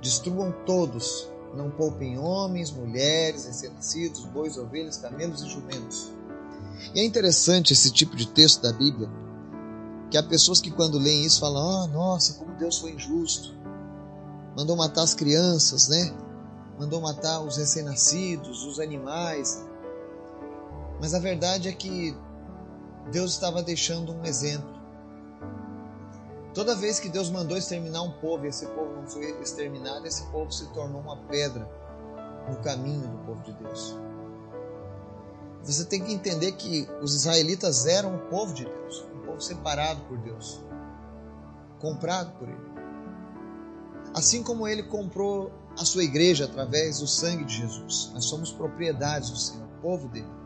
destruam 0.00 0.54
todos, 0.64 1.28
não 1.54 1.70
poupem 1.70 2.18
homens, 2.18 2.70
mulheres, 2.70 3.44
recém-nascidos, 3.44 4.24
bois, 4.24 4.56
ovelhas, 4.56 4.96
camelos 4.96 5.42
e 5.42 5.50
jumentos. 5.50 6.10
E 6.94 7.00
é 7.00 7.04
interessante 7.04 7.74
esse 7.74 7.90
tipo 7.90 8.16
de 8.16 8.26
texto 8.26 8.62
da 8.62 8.72
Bíblia, 8.72 9.10
que 10.10 10.16
há 10.16 10.22
pessoas 10.22 10.62
que 10.62 10.70
quando 10.70 10.98
leem 10.98 11.26
isso 11.26 11.40
falam: 11.40 11.82
"Ah, 11.82 11.86
nossa, 11.88 12.34
como 12.34 12.56
Deus 12.56 12.78
foi 12.78 12.92
injusto. 12.92 13.54
Mandou 14.56 14.76
matar 14.76 15.02
as 15.02 15.12
crianças, 15.12 15.88
né? 15.88 16.10
Mandou 16.78 17.02
matar 17.02 17.42
os 17.42 17.58
recém-nascidos, 17.58 18.64
os 18.64 18.80
animais". 18.80 19.68
Mas 21.00 21.14
a 21.14 21.18
verdade 21.18 21.68
é 21.68 21.72
que 21.72 22.16
Deus 23.10 23.32
estava 23.32 23.62
deixando 23.62 24.12
um 24.12 24.24
exemplo 24.24 24.80
Toda 26.52 26.74
vez 26.74 26.98
que 26.98 27.08
Deus 27.08 27.30
mandou 27.30 27.56
exterminar 27.56 28.02
um 28.02 28.10
povo 28.10 28.44
e 28.44 28.48
esse 28.48 28.66
povo 28.66 28.92
não 28.96 29.06
foi 29.06 29.40
exterminado, 29.40 30.06
esse 30.06 30.24
povo 30.26 30.50
se 30.50 30.66
tornou 30.72 31.00
uma 31.00 31.16
pedra 31.16 31.68
no 32.48 32.56
caminho 32.56 33.06
do 33.06 33.18
povo 33.18 33.42
de 33.44 33.52
Deus. 33.52 33.96
Você 35.62 35.84
tem 35.84 36.02
que 36.02 36.12
entender 36.12 36.52
que 36.52 36.88
os 37.00 37.14
israelitas 37.14 37.86
eram 37.86 38.16
o 38.16 38.18
povo 38.28 38.52
de 38.52 38.64
Deus, 38.64 39.04
um 39.14 39.26
povo 39.26 39.40
separado 39.40 40.00
por 40.08 40.18
Deus, 40.18 40.60
comprado 41.78 42.32
por 42.36 42.48
Ele. 42.48 42.70
Assim 44.12 44.42
como 44.42 44.66
Ele 44.66 44.82
comprou 44.82 45.52
a 45.78 45.84
sua 45.84 46.02
igreja 46.02 46.46
através 46.46 46.98
do 46.98 47.06
sangue 47.06 47.44
de 47.44 47.58
Jesus, 47.58 48.10
nós 48.12 48.24
somos 48.24 48.50
propriedades 48.50 49.30
do 49.30 49.36
Senhor, 49.36 49.68
povo 49.80 50.08
dele. 50.08 50.39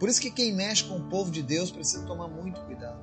Por 0.00 0.08
isso 0.08 0.20
que 0.20 0.32
quem 0.32 0.52
mexe 0.52 0.82
com 0.84 0.96
o 0.96 1.08
povo 1.08 1.30
de 1.30 1.42
Deus 1.42 1.70
precisa 1.70 2.04
tomar 2.06 2.26
muito 2.26 2.60
cuidado. 2.62 2.98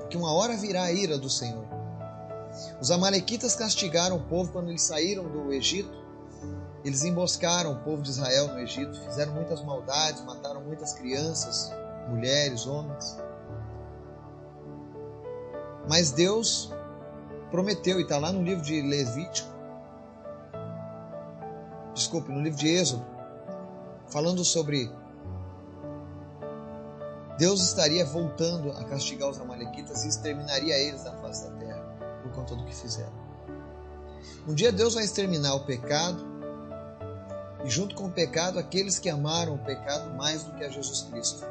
Porque 0.00 0.18
uma 0.18 0.32
hora 0.32 0.54
virá 0.56 0.82
a 0.82 0.92
ira 0.92 1.16
do 1.16 1.30
Senhor. 1.30 1.64
Os 2.80 2.90
amalequitas 2.90 3.56
castigaram 3.56 4.16
o 4.16 4.24
povo 4.24 4.52
quando 4.52 4.68
eles 4.68 4.82
saíram 4.82 5.24
do 5.24 5.50
Egito 5.52 6.04
eles 6.86 7.02
emboscaram 7.02 7.72
o 7.72 7.76
povo 7.80 8.00
de 8.00 8.10
Israel 8.10 8.46
no 8.46 8.60
Egito, 8.60 8.96
fizeram 9.00 9.32
muitas 9.32 9.60
maldades, 9.60 10.22
mataram 10.22 10.60
muitas 10.60 10.92
crianças, 10.92 11.72
mulheres, 12.08 12.64
homens. 12.64 13.18
Mas 15.88 16.12
Deus 16.12 16.72
prometeu, 17.50 17.98
e 17.98 18.02
está 18.02 18.18
lá 18.18 18.30
no 18.30 18.40
livro 18.40 18.62
de 18.62 18.80
Levítico, 18.82 19.48
desculpe, 21.92 22.30
no 22.30 22.40
livro 22.40 22.56
de 22.56 22.68
Êxodo, 22.68 23.04
falando 24.08 24.44
sobre 24.44 24.90
Deus 27.38 27.60
estaria 27.62 28.04
voltando 28.04 28.72
a 28.72 28.84
castigar 28.84 29.28
os 29.28 29.38
amalequitas 29.38 30.04
e 30.04 30.08
exterminaria 30.08 30.78
eles 30.78 31.04
da 31.04 31.12
face 31.18 31.48
da 31.48 31.56
terra 31.56 31.82
por 32.22 32.32
conta 32.32 32.54
do 32.56 32.64
que 32.64 32.74
fizeram. 32.74 33.12
Um 34.48 34.54
dia 34.54 34.72
Deus 34.72 34.94
vai 34.94 35.04
exterminar 35.04 35.54
o 35.54 35.64
pecado, 35.64 36.24
e 37.64 37.68
junto 37.68 37.94
com 37.94 38.06
o 38.06 38.12
pecado, 38.12 38.58
aqueles 38.58 38.98
que 38.98 39.10
amaram 39.10 39.54
o 39.54 39.58
pecado 39.58 40.14
mais 40.14 40.44
do 40.44 40.54
que 40.54 40.64
a 40.64 40.68
Jesus 40.68 41.02
Cristo. 41.10 41.44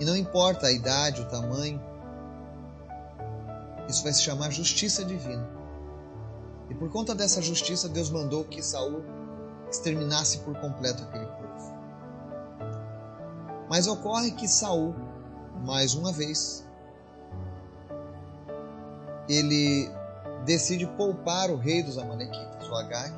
E 0.00 0.04
não 0.04 0.16
importa 0.16 0.68
a 0.68 0.72
idade, 0.72 1.20
o 1.20 1.26
tamanho, 1.26 1.80
isso 3.88 4.02
vai 4.02 4.12
se 4.12 4.22
chamar 4.22 4.50
justiça 4.50 5.04
divina. 5.04 5.57
E 6.70 6.74
por 6.74 6.90
conta 6.90 7.14
dessa 7.14 7.40
justiça, 7.40 7.88
Deus 7.88 8.10
mandou 8.10 8.44
que 8.44 8.62
Saul 8.62 9.02
exterminasse 9.70 10.38
por 10.38 10.58
completo 10.60 11.02
aquele 11.02 11.26
povo. 11.26 11.78
Mas 13.68 13.86
ocorre 13.86 14.30
que 14.32 14.48
Saul, 14.48 14.94
mais 15.64 15.94
uma 15.94 16.12
vez, 16.12 16.66
ele 19.28 19.90
decide 20.44 20.86
poupar 20.86 21.50
o 21.50 21.56
rei 21.56 21.82
dos 21.82 21.98
Amalequitas, 21.98 22.68
o 22.68 22.74
Agag, 22.74 23.14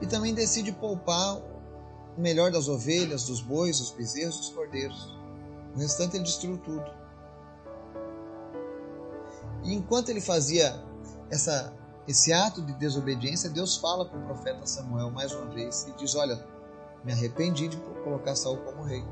e 0.00 0.06
também 0.06 0.34
decide 0.34 0.72
poupar 0.72 1.36
o 1.36 2.20
melhor 2.20 2.50
das 2.50 2.68
ovelhas, 2.68 3.24
dos 3.24 3.40
bois, 3.40 3.78
dos 3.78 3.90
bezerros, 3.90 4.36
dos 4.36 4.48
cordeiros. 4.50 5.16
O 5.74 5.78
restante 5.78 6.16
ele 6.16 6.24
destruiu 6.24 6.58
tudo. 6.58 6.84
E 9.64 9.72
enquanto 9.72 10.10
ele 10.10 10.20
fazia 10.20 10.74
essa, 11.30 11.72
esse 12.06 12.32
ato 12.32 12.60
de 12.62 12.72
desobediência, 12.74 13.48
Deus 13.48 13.76
fala 13.76 14.04
com 14.04 14.16
o 14.16 14.22
profeta 14.22 14.66
Samuel 14.66 15.10
mais 15.10 15.32
uma 15.32 15.46
vez 15.46 15.86
e 15.88 15.92
diz: 15.92 16.14
Olha, 16.14 16.44
me 17.04 17.12
arrependi 17.12 17.68
de 17.68 17.76
colocar 18.04 18.34
Saul 18.34 18.58
como 18.58 18.82
rei. 18.82 19.04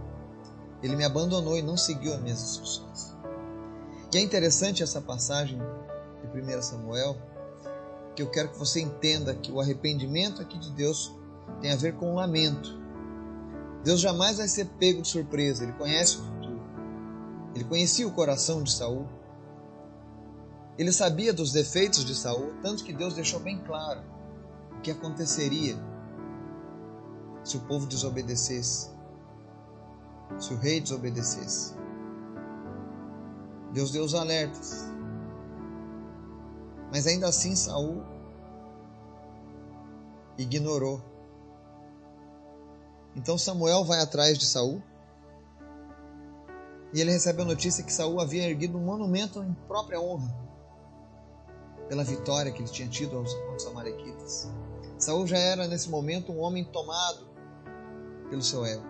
Ele 0.83 0.97
me 0.97 1.05
abandonou 1.05 1.57
e 1.57 1.63
não 1.63 1.77
seguiu 1.77 2.13
as 2.13 2.21
minhas 2.21 2.43
instruções. 2.43 3.15
E 4.13 4.19
é 4.19 4.21
interessante 4.21 4.83
essa 4.83 5.01
passagem 5.01 5.59
de 5.59 6.57
1 6.57 6.63
Samuel, 6.63 7.17
que 8.17 8.23
eu 8.23 8.31
quero 8.31 8.49
que 8.49 8.59
você 8.59 8.81
entenda 8.81 9.35
que 9.35 9.53
o 9.53 9.61
arrependimento 9.61 10.43
aqui 10.43 10.59
de 10.59 10.71
Deus 10.71 11.15
tem 11.61 11.73
a 11.73 11.77
ver 11.77 11.95
com 11.95 12.13
o 12.13 12.15
lamento. 12.17 12.79
Deus 13.85 14.01
jamais 14.01 14.39
vai 14.39 14.49
ser 14.49 14.67
pego 14.79 15.01
de 15.01 15.09
surpresa, 15.09 15.63
ele 15.63 15.73
conhece 15.75 16.17
o 16.17 16.23
futuro. 16.23 16.61
Ele 17.55 17.65
conhecia 17.65 18.07
o 18.07 18.13
coração 18.13 18.63
de 18.63 18.73
Saul. 18.73 19.07
Ele 20.81 20.93
sabia 20.93 21.31
dos 21.31 21.53
defeitos 21.53 22.07
de 22.07 22.15
Saul, 22.15 22.55
tanto 22.63 22.83
que 22.83 22.91
Deus 22.95 23.13
deixou 23.13 23.39
bem 23.39 23.59
claro 23.59 24.03
o 24.79 24.81
que 24.81 24.91
aconteceria 24.91 25.77
se 27.45 27.59
o 27.59 27.61
povo 27.61 27.87
desobedecesse, 27.87 28.91
se 30.39 30.55
o 30.55 30.57
rei 30.57 30.81
desobedecesse. 30.81 31.75
Deus 33.75 33.91
deu 33.91 34.03
os 34.03 34.15
alertas. 34.15 34.91
Mas 36.91 37.07
ainda 37.07 37.29
assim 37.29 37.55
Saul 37.55 38.03
ignorou. 40.39 41.05
Então 43.15 43.37
Samuel 43.37 43.85
vai 43.85 44.01
atrás 44.01 44.39
de 44.39 44.47
Saul 44.47 44.83
e 46.95 47.03
ele 47.03 47.11
recebe 47.11 47.43
a 47.43 47.45
notícia 47.45 47.85
que 47.85 47.93
Saul 47.93 48.19
havia 48.19 48.49
erguido 48.49 48.79
um 48.79 48.85
monumento 48.87 49.43
em 49.43 49.53
própria 49.69 50.01
honra 50.01 50.49
pela 51.91 52.05
vitória 52.05 52.53
que 52.53 52.63
ele 52.63 52.71
tinha 52.71 52.89
tido 52.89 53.17
aos, 53.17 53.35
aos 53.51 53.67
amalequitas. 53.67 54.49
Saul 54.97 55.27
já 55.27 55.37
era 55.37 55.67
nesse 55.67 55.91
momento 55.91 56.31
um 56.31 56.39
homem 56.39 56.63
tomado 56.63 57.27
pelo 58.31 58.41
seu 58.43 58.65
ego. 58.65 58.85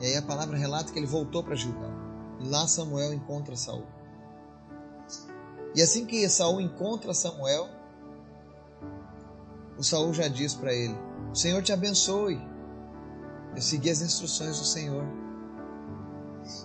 E 0.00 0.06
aí 0.06 0.16
a 0.16 0.22
palavra 0.22 0.56
relata 0.56 0.92
que 0.92 0.98
ele 1.00 1.06
voltou 1.06 1.42
para 1.42 1.56
Gilgal. 1.56 1.90
E 2.38 2.48
lá 2.48 2.68
Samuel 2.68 3.12
encontra 3.12 3.56
Saul. 3.56 3.84
E 5.74 5.82
assim 5.82 6.06
que 6.06 6.28
Saul 6.28 6.60
encontra 6.60 7.12
Samuel, 7.12 7.68
o 9.76 9.82
Saul 9.82 10.14
já 10.14 10.28
diz 10.28 10.54
para 10.54 10.72
ele: 10.72 10.96
O 11.32 11.34
Senhor 11.34 11.60
te 11.60 11.72
abençoe. 11.72 12.40
Eu 13.56 13.60
segui 13.60 13.90
as 13.90 14.00
instruções 14.00 14.60
do 14.60 14.64
Senhor. 14.64 15.04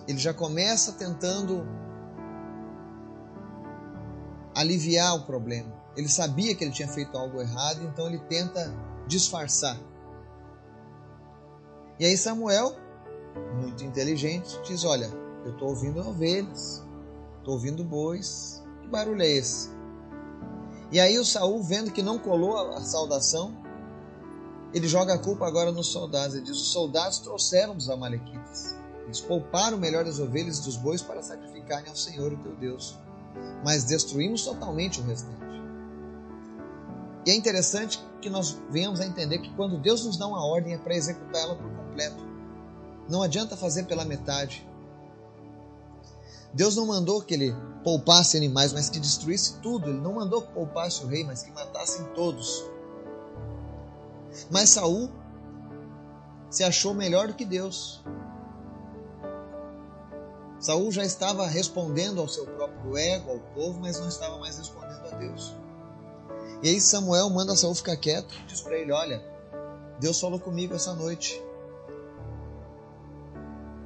Ele 0.06 0.18
já 0.18 0.32
começa 0.32 0.92
tentando 0.92 1.66
aliviar 4.58 5.14
o 5.14 5.24
problema. 5.24 5.72
Ele 5.96 6.08
sabia 6.08 6.54
que 6.54 6.64
ele 6.64 6.72
tinha 6.72 6.88
feito 6.88 7.16
algo 7.16 7.40
errado, 7.40 7.84
então 7.84 8.08
ele 8.08 8.18
tenta 8.18 8.74
disfarçar. 9.06 9.78
E 11.98 12.04
aí 12.04 12.16
Samuel, 12.16 12.74
muito 13.60 13.84
inteligente, 13.84 14.60
diz: 14.66 14.84
Olha, 14.84 15.10
eu 15.44 15.52
estou 15.52 15.68
ouvindo 15.68 16.00
ovelhas, 16.00 16.84
estou 17.38 17.54
ouvindo 17.54 17.84
bois, 17.84 18.62
que 18.82 18.88
barulho 18.88 19.22
é 19.22 19.28
esse? 19.28 19.70
E 20.90 20.98
aí 20.98 21.18
o 21.18 21.24
Saul, 21.24 21.62
vendo 21.62 21.92
que 21.92 22.02
não 22.02 22.18
colou 22.18 22.56
a 22.72 22.80
saudação, 22.80 23.56
ele 24.74 24.88
joga 24.88 25.14
a 25.14 25.18
culpa 25.18 25.46
agora 25.46 25.70
nos 25.70 25.86
soldados. 25.88 26.34
Ele 26.34 26.44
diz: 26.44 26.56
Os 26.56 26.72
soldados 26.72 27.18
trouxeram 27.18 27.76
dos 27.76 27.88
Amalequitas. 27.88 28.76
Eles 29.04 29.20
pouparam 29.20 29.76
o 29.76 29.80
melhor 29.80 30.04
das 30.04 30.18
ovelhas 30.18 30.58
e 30.58 30.64
dos 30.64 30.76
bois 30.76 31.00
para 31.00 31.22
sacrificarem 31.22 31.88
ao 31.88 31.96
Senhor, 31.96 32.32
o 32.32 32.36
teu 32.38 32.54
Deus. 32.56 32.98
Mas 33.64 33.84
destruímos 33.84 34.44
totalmente 34.44 35.00
o 35.00 35.04
restante. 35.04 35.38
E 37.26 37.30
é 37.30 37.34
interessante 37.34 38.02
que 38.20 38.30
nós 38.30 38.56
venhamos 38.70 39.00
a 39.00 39.06
entender 39.06 39.38
que 39.38 39.52
quando 39.54 39.78
Deus 39.78 40.04
nos 40.04 40.16
dá 40.16 40.26
uma 40.26 40.44
ordem 40.44 40.74
é 40.74 40.78
para 40.78 40.94
executar 40.94 41.42
ela 41.42 41.56
por 41.56 41.70
completo. 41.70 42.26
Não 43.08 43.22
adianta 43.22 43.56
fazer 43.56 43.84
pela 43.84 44.04
metade. 44.04 44.66
Deus 46.52 46.76
não 46.76 46.86
mandou 46.86 47.20
que 47.20 47.34
ele 47.34 47.54
poupasse 47.84 48.36
animais, 48.36 48.72
mas 48.72 48.88
que 48.88 48.98
destruísse 48.98 49.58
tudo. 49.60 49.90
Ele 49.90 50.00
não 50.00 50.14
mandou 50.14 50.42
que 50.42 50.52
poupasse 50.52 51.04
o 51.04 51.06
rei, 51.06 51.24
mas 51.24 51.42
que 51.42 51.50
matassem 51.52 52.04
todos. 52.14 52.64
Mas 54.50 54.70
Saul 54.70 55.10
se 56.50 56.64
achou 56.64 56.94
melhor 56.94 57.28
do 57.28 57.34
que 57.34 57.44
Deus. 57.44 58.02
Saul 60.60 60.90
já 60.90 61.04
estava 61.04 61.46
respondendo 61.46 62.20
ao 62.20 62.28
seu 62.28 62.44
próprio 62.44 62.96
ego, 62.96 63.30
ao 63.30 63.38
povo, 63.54 63.80
mas 63.80 63.98
não 63.98 64.08
estava 64.08 64.38
mais 64.38 64.58
respondendo 64.58 65.06
a 65.06 65.16
Deus. 65.16 65.54
E 66.62 66.68
aí 66.68 66.80
Samuel 66.80 67.30
manda 67.30 67.54
Saul 67.54 67.74
ficar 67.74 67.96
quieto 67.96 68.34
diz 68.46 68.60
para 68.60 68.76
ele: 68.76 68.90
Olha, 68.90 69.22
Deus 70.00 70.20
falou 70.20 70.40
comigo 70.40 70.74
essa 70.74 70.94
noite. 70.94 71.40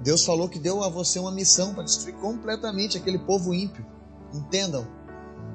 Deus 0.00 0.25
falou 0.25 0.49
que 0.49 0.59
deu 0.59 0.83
a 0.83 0.88
você 0.88 1.19
uma 1.19 1.31
missão 1.31 1.75
para 1.75 1.85
destruir 1.85 2.17
completamente 2.17 2.97
aquele 2.97 3.19
povo 3.19 3.55
ímpio. 3.55 3.87
Entendam. 4.33 4.87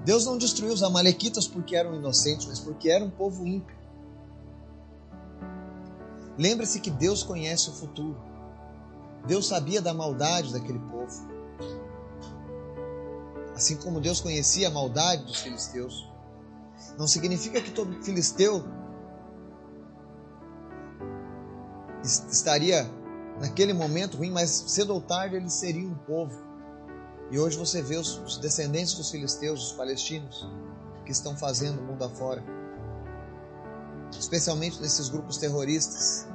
Deus 0.06 0.26
não 0.26 0.38
destruiu 0.38 0.72
os 0.72 0.84
amalequitas 0.84 1.48
porque 1.48 1.76
eram 1.76 1.96
inocentes, 1.96 2.48
mas 2.48 2.60
porque 2.60 2.90
era 2.90 3.04
um 3.04 3.10
povo 3.10 3.46
ímpio. 3.46 3.76
Lembre-se 6.38 6.80
que 6.80 6.90
Deus 6.90 7.24
conhece 7.24 7.70
o 7.70 7.74
futuro. 7.74 8.18
Deus 9.28 9.48
sabia 9.48 9.82
da 9.82 9.94
maldade 9.94 10.54
daquele 10.54 10.80
povo. 10.80 11.28
Assim 13.54 13.76
como 13.78 14.00
Deus 14.00 14.22
conhecia 14.22 14.68
a 14.68 14.72
maldade 14.72 15.26
dos 15.26 15.38
filisteus. 15.38 16.08
Não 16.98 17.08
significa 17.08 17.62
que 17.62 17.72
todo 17.72 18.02
filisteu 18.04 18.64
estaria 22.04 22.90
naquele 23.40 23.74
momento 23.74 24.18
ruim, 24.18 24.32
mas 24.32 24.50
cedo 24.50 24.94
ou 24.94 25.02
tarde 25.02 25.36
eles 25.36 25.54
seriam 25.54 25.92
um 25.92 25.96
povo. 25.96 26.48
E 27.30 27.38
hoje 27.38 27.58
você 27.58 27.82
vê 27.82 27.98
os, 27.98 28.38
descendentes 28.38 28.94
dos 28.94 29.12
filisteus, 29.12 29.72
os 29.72 29.72
palestinos, 29.74 30.48
que 31.06 31.12
estão 31.12 31.36
fazendo 31.36 31.82
mundo 31.82 32.04
afora, 32.04 32.44
especialmente 34.18 34.80
nesses 34.82 35.10
grupos 35.10 35.38
terroristas. 35.38 36.28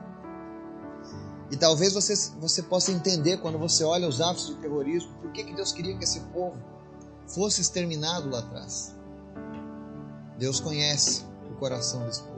E 1.52 1.56
talvez 1.56 1.92
você, 1.92 2.14
você 2.40 2.62
possa 2.62 2.90
entender 2.90 3.36
quando 3.36 3.58
você 3.58 3.84
olha 3.84 4.08
os 4.08 4.22
atos 4.22 4.46
de 4.46 4.54
terrorismo, 4.54 5.12
por 5.20 5.30
que, 5.32 5.44
que 5.44 5.54
Deus 5.54 5.70
queria 5.70 5.94
que 5.98 6.02
esse 6.02 6.20
povo 6.32 6.56
fosse 7.26 7.60
exterminado 7.60 8.30
lá 8.30 8.38
atrás. 8.38 8.96
Deus 10.38 10.58
conhece 10.60 11.26
o 11.50 11.54
coração 11.56 12.06
desse 12.06 12.22
povo. 12.22 12.32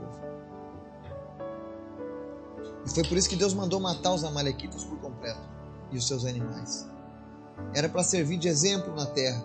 E 2.85 2.89
foi 2.89 3.07
por 3.07 3.17
isso 3.17 3.29
que 3.29 3.37
Deus 3.37 3.53
mandou 3.53 3.79
matar 3.79 4.13
os 4.13 4.25
Amalequitas 4.25 4.83
por 4.83 4.99
completo 4.99 5.47
e 5.93 5.97
os 5.97 6.05
seus 6.05 6.25
animais. 6.25 6.85
Era 7.73 7.87
para 7.87 8.03
servir 8.03 8.37
de 8.37 8.49
exemplo 8.49 8.93
na 8.93 9.05
terra 9.05 9.41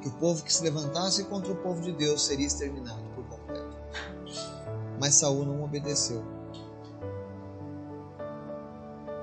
que 0.00 0.06
o 0.06 0.12
povo 0.12 0.44
que 0.44 0.54
se 0.54 0.62
levantasse 0.62 1.24
contra 1.24 1.52
o 1.52 1.56
povo 1.56 1.82
de 1.82 1.90
Deus 1.90 2.24
seria 2.24 2.46
exterminado 2.46 3.02
por 3.16 3.24
completo. 3.24 3.76
Mas 5.00 5.16
Saul 5.16 5.44
não 5.44 5.64
obedeceu. 5.64 6.37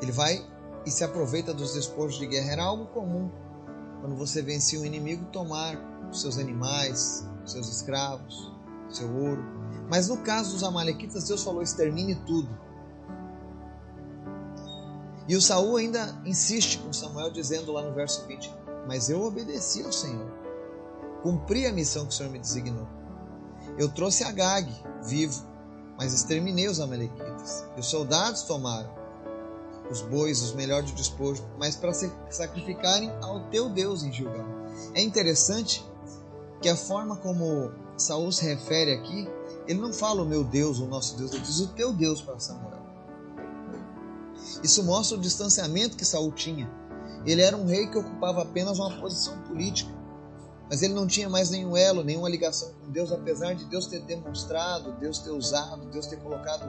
Ele 0.06 0.12
vai 0.12 0.46
e 0.86 0.92
se 0.92 1.04
aproveita 1.04 1.52
dos 1.52 1.74
despojos 1.74 2.20
de 2.20 2.28
guerra. 2.28 2.52
Era 2.52 2.64
algo 2.64 2.86
comum 2.88 3.32
quando 4.02 4.16
você 4.16 4.40
vencia 4.40 4.80
um 4.80 4.86
inimigo 4.86 5.26
tomar 5.32 5.76
os 6.12 6.22
seus 6.22 6.38
animais, 6.38 7.28
os 7.44 7.54
seus 7.54 7.68
escravos, 7.68 8.54
seu 8.88 9.12
ouro. 9.12 9.44
Mas 9.90 10.08
no 10.08 10.18
caso 10.18 10.52
dos 10.54 10.64
amalequitas, 10.64 11.28
Deus 11.28 11.44
falou: 11.44 11.64
extermine 11.64 12.14
tudo. 12.28 12.48
E 15.28 15.36
o 15.36 15.42
Saul 15.42 15.78
ainda 15.78 16.16
insiste 16.24 16.78
com 16.78 16.94
Samuel, 16.94 17.32
dizendo 17.32 17.72
lá 17.72 17.82
no 17.82 17.96
verso 17.96 18.28
20: 18.28 18.54
Mas 18.88 19.10
eu 19.10 19.24
obedeci 19.24 19.82
ao 19.84 19.92
Senhor, 19.92 20.32
cumpri 21.24 21.66
a 21.66 21.74
missão 21.74 22.06
que 22.06 22.14
o 22.14 22.16
Senhor 22.16 22.32
me 22.32 22.38
designou. 22.38 22.88
Eu 23.76 23.90
trouxe 23.90 24.24
Agag, 24.24 24.72
vivo, 25.04 25.44
mas 25.98 26.14
exterminei 26.14 26.68
os 26.68 26.80
amalequitas. 26.80 27.66
E 27.76 27.80
os 27.80 27.88
soldados 27.88 28.44
tomaram 28.44 29.05
os 29.90 30.02
bois, 30.02 30.42
os 30.42 30.54
melhores 30.54 30.92
despojo, 30.92 31.44
mas 31.58 31.76
para 31.76 31.94
se 31.94 32.12
sacrificarem 32.30 33.12
ao 33.22 33.48
teu 33.50 33.70
Deus 33.70 34.04
em 34.04 34.12
Gilgal. 34.12 34.46
É 34.94 35.02
interessante 35.02 35.86
que 36.62 36.70
a 36.70 36.76
forma 36.76 37.16
como 37.18 37.72
Saul 37.98 38.32
se 38.32 38.46
refere 38.46 38.94
aqui, 38.94 39.28
ele 39.68 39.80
não 39.80 39.94
fala 39.94 40.22
o 40.22 40.26
meu 40.26 40.44
Deus, 40.44 40.80
o 40.80 40.86
nosso 40.86 41.18
Deus, 41.18 41.32
ele 41.34 41.42
diz 41.42 41.60
o 41.60 41.68
teu 41.70 41.94
Deus 41.94 42.22
para 42.22 42.40
Samuel. 42.40 42.86
Isso 44.64 44.84
mostra 44.84 45.18
o 45.18 45.22
distanciamento 45.22 45.98
que 45.98 46.06
Saul 46.06 46.32
tinha. 46.32 46.70
Ele 47.26 47.42
era 47.42 47.58
um 47.58 47.66
rei 47.66 47.88
que 47.88 47.98
ocupava 47.98 48.44
apenas 48.44 48.78
uma 48.78 48.92
posição 49.00 49.38
política, 49.44 49.92
mas 50.70 50.82
ele 50.82 50.94
não 50.94 51.08
tinha 51.08 51.30
mais 51.30 51.50
nenhum 51.50 51.76
elo, 51.76 52.04
nenhuma 52.04 52.30
ligação 52.30 52.72
com 52.82 52.92
Deus, 52.92 53.12
apesar 53.12 53.54
de 53.54 53.66
Deus 53.66 53.88
ter 53.88 54.02
demonstrado, 54.02 54.94
Deus 54.94 55.20
ter 55.20 55.32
usado, 55.32 55.86
Deus 55.92 56.08
ter 56.08 56.18
colocado 56.18 56.68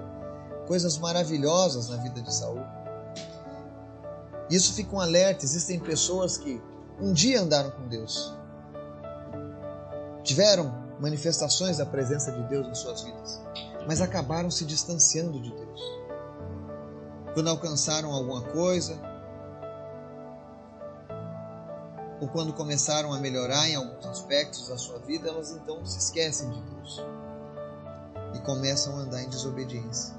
coisas 0.66 0.98
maravilhosas 0.98 1.88
na 1.88 1.96
vida 1.96 2.20
de 2.20 2.34
Saul. 2.34 2.60
Isso 4.50 4.74
fica 4.74 4.94
um 4.94 5.00
alerta: 5.00 5.44
existem 5.44 5.78
pessoas 5.78 6.36
que 6.36 6.60
um 7.00 7.12
dia 7.12 7.40
andaram 7.40 7.70
com 7.70 7.86
Deus, 7.88 8.34
tiveram 10.22 10.86
manifestações 10.98 11.76
da 11.76 11.86
presença 11.86 12.32
de 12.32 12.42
Deus 12.44 12.66
em 12.66 12.74
suas 12.74 13.02
vidas, 13.02 13.42
mas 13.86 14.00
acabaram 14.00 14.50
se 14.50 14.64
distanciando 14.64 15.40
de 15.40 15.52
Deus. 15.52 15.80
Quando 17.34 17.50
alcançaram 17.50 18.12
alguma 18.12 18.40
coisa, 18.42 18.98
ou 22.20 22.28
quando 22.28 22.52
começaram 22.52 23.12
a 23.12 23.18
melhorar 23.18 23.68
em 23.68 23.74
alguns 23.74 24.06
aspectos 24.06 24.68
da 24.68 24.78
sua 24.78 24.98
vida, 25.00 25.28
elas 25.28 25.50
então 25.50 25.84
se 25.84 25.98
esquecem 25.98 26.50
de 26.50 26.60
Deus 26.62 27.04
e 28.34 28.38
começam 28.40 28.96
a 28.96 29.00
andar 29.00 29.22
em 29.22 29.28
desobediência. 29.28 30.14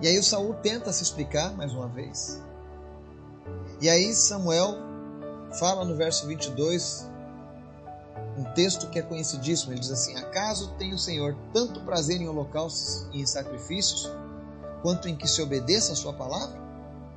E 0.00 0.08
aí 0.08 0.18
o 0.18 0.24
Saul 0.24 0.54
tenta 0.54 0.92
se 0.92 1.02
explicar 1.02 1.52
mais 1.52 1.74
uma 1.74 1.88
vez. 1.88 2.40
E 3.80 3.88
aí 3.88 4.12
Samuel 4.14 4.76
fala 5.58 5.84
no 5.84 5.96
verso 5.96 6.26
22 6.26 7.08
um 8.36 8.44
texto 8.54 8.88
que 8.88 8.98
é 8.98 9.02
conhecidíssimo. 9.02 9.72
Ele 9.72 9.80
diz 9.80 9.90
assim: 9.90 10.16
Acaso 10.16 10.74
tem 10.78 10.92
o 10.92 10.98
Senhor 10.98 11.36
tanto 11.52 11.80
prazer 11.80 12.20
em 12.20 12.28
holocaustos 12.28 13.08
e 13.12 13.20
em 13.20 13.26
sacrifícios, 13.26 14.10
quanto 14.82 15.08
em 15.08 15.16
que 15.16 15.26
se 15.26 15.40
obedeça 15.40 15.92
a 15.92 15.96
Sua 15.96 16.12
palavra? 16.12 16.60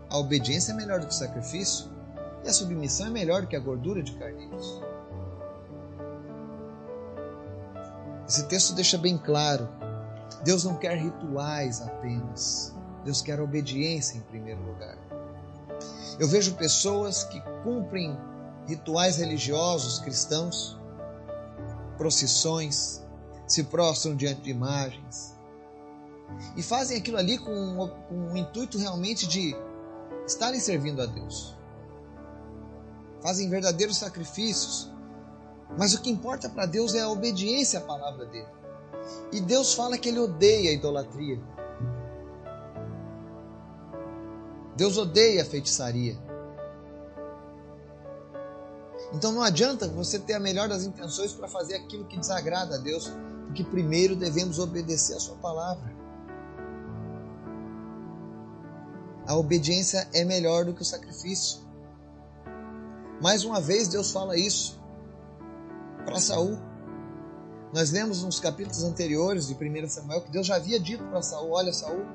A 0.10 0.18
obediência 0.18 0.72
é 0.72 0.76
melhor 0.76 1.00
do 1.00 1.08
que 1.08 1.14
o 1.14 1.18
sacrifício, 1.18 1.90
e 2.44 2.50
a 2.50 2.54
submissão 2.54 3.08
é 3.08 3.10
melhor 3.10 3.42
do 3.42 3.48
que 3.48 3.56
a 3.56 3.60
gordura 3.60 4.02
de 4.02 4.14
carneiros. 4.14 4.82
Esse 8.28 8.46
texto 8.48 8.74
deixa 8.74 8.98
bem 8.98 9.18
claro: 9.18 9.68
Deus 10.44 10.64
não 10.64 10.76
quer 10.76 10.98
rituais 10.98 11.82
apenas, 11.82 12.74
Deus 13.04 13.22
quer 13.22 13.40
obediência 13.40 14.18
em 14.18 14.22
primeiro 14.22 14.62
lugar. 14.62 15.13
Eu 16.20 16.28
vejo 16.28 16.56
pessoas 16.56 17.24
que 17.24 17.42
cumprem 17.64 18.18
rituais 18.68 19.18
religiosos 19.18 20.00
cristãos, 20.00 20.78
procissões, 21.98 23.04
se 23.48 23.64
prostram 23.64 24.16
diante 24.16 24.42
de 24.42 24.52
imagens 24.52 25.34
e 26.56 26.64
fazem 26.64 26.98
aquilo 26.98 27.18
ali 27.18 27.38
com, 27.38 27.90
com 28.08 28.34
o 28.34 28.38
intuito 28.38 28.78
realmente 28.78 29.28
de 29.28 29.56
estarem 30.26 30.60
servindo 30.60 31.02
a 31.02 31.06
Deus. 31.06 31.56
Fazem 33.22 33.50
verdadeiros 33.50 33.98
sacrifícios, 33.98 34.92
mas 35.78 35.94
o 35.94 36.02
que 36.02 36.10
importa 36.10 36.50
para 36.50 36.66
Deus 36.66 36.94
é 36.94 37.02
a 37.02 37.10
obediência 37.10 37.80
à 37.80 37.82
palavra 37.82 38.26
dele. 38.26 38.48
E 39.32 39.42
Deus 39.42 39.74
fala 39.74 39.98
que 39.98 40.10
ele 40.10 40.20
odeia 40.20 40.70
a 40.70 40.74
idolatria. 40.74 41.42
Deus 44.76 44.98
odeia 44.98 45.44
a 45.44 45.46
feitiçaria. 45.46 46.18
Então 49.14 49.32
não 49.32 49.44
adianta 49.44 49.88
você 49.88 50.18
ter 50.18 50.34
a 50.34 50.40
melhor 50.40 50.68
das 50.68 50.84
intenções 50.84 51.32
para 51.34 51.48
fazer 51.48 51.76
aquilo 51.76 52.06
que 52.06 52.18
desagrada 52.18 52.76
a 52.76 52.80
Deus, 52.80 53.12
porque 53.46 53.64
primeiro 53.64 54.16
devemos 54.16 54.58
obedecer 54.58 55.16
a 55.16 55.20
Sua 55.20 55.36
palavra. 55.36 55.94
A 59.28 59.36
obediência 59.36 60.08
é 60.14 60.26
melhor 60.26 60.66
do 60.66 60.74
que 60.74 60.82
o 60.82 60.86
sacrifício. 60.86 61.62
Mais 63.22 63.46
uma 63.46 63.62
vez 63.62 63.88
Deus 63.88 64.12
fala 64.12 64.38
isso 64.38 64.82
para 66.04 66.20
Saul. 66.20 66.58
Nós 67.72 67.92
lemos 67.92 68.24
nos 68.24 68.40
capítulos 68.40 68.84
anteriores 68.84 69.48
de 69.48 69.54
1 69.54 69.90
Samuel 69.90 70.22
que 70.22 70.32
Deus 70.32 70.46
já 70.46 70.56
havia 70.56 70.80
dito 70.80 71.04
para 71.06 71.22
Saul: 71.22 71.52
Olha, 71.52 71.72
Saul, 71.72 72.06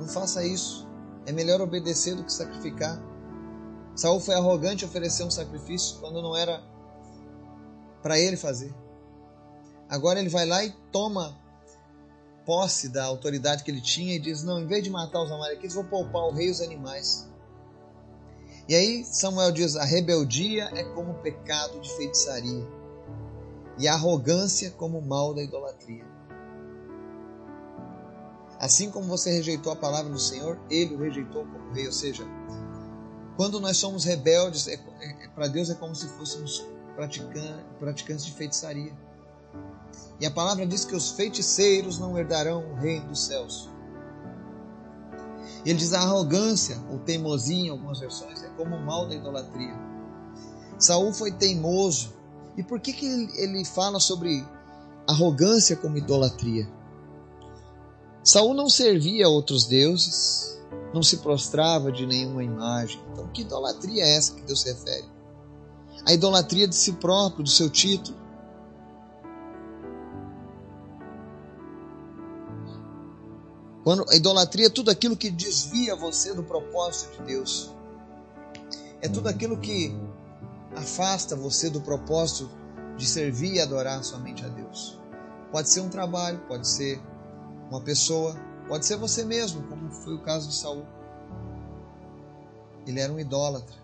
não 0.00 0.08
faça 0.08 0.44
isso. 0.44 0.85
É 1.26 1.32
melhor 1.32 1.60
obedecer 1.60 2.14
do 2.14 2.24
que 2.24 2.32
sacrificar. 2.32 2.98
Saul 3.94 4.20
foi 4.20 4.34
arrogante 4.34 4.84
ofereceu 4.84 5.26
um 5.26 5.30
sacrifício 5.30 5.98
quando 5.98 6.22
não 6.22 6.36
era 6.36 6.62
para 8.02 8.18
ele 8.18 8.36
fazer. 8.36 8.72
Agora 9.88 10.20
ele 10.20 10.28
vai 10.28 10.46
lá 10.46 10.64
e 10.64 10.70
toma 10.92 11.36
posse 12.44 12.88
da 12.88 13.04
autoridade 13.04 13.64
que 13.64 13.70
ele 13.70 13.80
tinha 13.80 14.14
e 14.14 14.18
diz: 14.18 14.44
Não, 14.44 14.60
em 14.60 14.66
vez 14.66 14.84
de 14.84 14.90
matar 14.90 15.22
os 15.22 15.30
amalequitas, 15.30 15.74
vou 15.74 15.84
poupar 15.84 16.22
o 16.22 16.32
rei 16.32 16.46
e 16.46 16.50
os 16.50 16.60
animais. 16.60 17.28
E 18.68 18.74
aí 18.74 19.04
Samuel 19.04 19.50
diz: 19.52 19.76
A 19.76 19.84
rebeldia 19.84 20.70
é 20.74 20.84
como 20.84 21.12
o 21.12 21.22
pecado 21.22 21.80
de 21.80 21.92
feitiçaria, 21.96 22.66
e 23.78 23.88
a 23.88 23.94
arrogância 23.94 24.70
como 24.70 24.98
o 24.98 25.06
mal 25.06 25.34
da 25.34 25.42
idolatria. 25.42 26.15
Assim 28.58 28.90
como 28.90 29.06
você 29.06 29.30
rejeitou 29.30 29.72
a 29.72 29.76
palavra 29.76 30.10
do 30.10 30.18
Senhor, 30.18 30.58
ele 30.70 30.94
o 30.94 30.98
rejeitou 30.98 31.44
como 31.44 31.72
rei. 31.72 31.86
Ou 31.86 31.92
seja, 31.92 32.24
quando 33.36 33.60
nós 33.60 33.76
somos 33.76 34.04
rebeldes, 34.04 34.66
é, 34.66 34.74
é, 35.00 35.24
é 35.24 35.28
para 35.28 35.46
Deus 35.46 35.68
é 35.68 35.74
como 35.74 35.94
se 35.94 36.06
fôssemos 36.08 36.66
praticantes, 36.94 37.64
praticantes 37.78 38.24
de 38.24 38.32
feitiçaria. 38.32 38.92
E 40.18 40.24
a 40.24 40.30
palavra 40.30 40.66
diz 40.66 40.84
que 40.84 40.96
os 40.96 41.10
feiticeiros 41.10 41.98
não 41.98 42.18
herdarão 42.18 42.64
o 42.72 42.74
reino 42.74 43.08
dos 43.08 43.26
céus. 43.26 43.68
Ele 45.64 45.78
diz 45.78 45.92
a 45.92 46.00
arrogância, 46.00 46.78
ou 46.90 46.98
teimosia 47.00 47.66
em 47.66 47.68
algumas 47.68 48.00
versões, 48.00 48.42
é 48.42 48.48
como 48.50 48.76
o 48.76 48.86
mal 48.86 49.06
da 49.06 49.14
idolatria. 49.14 49.74
Saul 50.78 51.12
foi 51.12 51.32
teimoso. 51.32 52.14
E 52.56 52.62
por 52.62 52.80
que, 52.80 52.92
que 52.92 53.06
ele 53.36 53.64
fala 53.64 54.00
sobre 54.00 54.46
arrogância 55.06 55.76
como 55.76 55.98
idolatria? 55.98 56.66
Saul 58.26 58.54
não 58.54 58.68
servia 58.68 59.26
a 59.26 59.28
outros 59.28 59.66
deuses, 59.66 60.60
não 60.92 61.00
se 61.00 61.18
prostrava 61.18 61.92
de 61.92 62.04
nenhuma 62.04 62.42
imagem. 62.42 63.00
Então, 63.12 63.28
que 63.28 63.42
idolatria 63.42 64.02
é 64.02 64.16
essa 64.16 64.34
que 64.34 64.42
Deus 64.42 64.62
se 64.62 64.72
refere? 64.72 65.04
A 66.04 66.12
idolatria 66.12 66.66
de 66.66 66.74
si 66.74 66.94
próprio, 66.94 67.44
do 67.44 67.48
seu 67.48 67.70
título. 67.70 68.18
Quando 73.84 74.04
a 74.10 74.16
idolatria 74.16 74.66
é 74.66 74.70
tudo 74.70 74.90
aquilo 74.90 75.16
que 75.16 75.30
desvia 75.30 75.94
você 75.94 76.34
do 76.34 76.42
propósito 76.42 77.18
de 77.18 77.28
Deus. 77.28 77.72
É 79.00 79.08
tudo 79.08 79.28
aquilo 79.28 79.56
que 79.56 79.94
afasta 80.74 81.36
você 81.36 81.70
do 81.70 81.80
propósito 81.80 82.50
de 82.96 83.06
servir 83.06 83.54
e 83.54 83.60
adorar 83.60 84.02
somente 84.02 84.44
a 84.44 84.48
Deus. 84.48 84.98
Pode 85.52 85.68
ser 85.68 85.78
um 85.78 85.88
trabalho, 85.88 86.40
pode 86.48 86.66
ser 86.66 87.00
uma 87.70 87.80
pessoa, 87.80 88.36
pode 88.68 88.86
ser 88.86 88.96
você 88.96 89.24
mesmo, 89.24 89.62
como 89.68 89.90
foi 89.90 90.14
o 90.14 90.22
caso 90.22 90.48
de 90.48 90.54
Saul. 90.54 90.84
Ele 92.86 93.00
era 93.00 93.12
um 93.12 93.18
idólatra, 93.18 93.76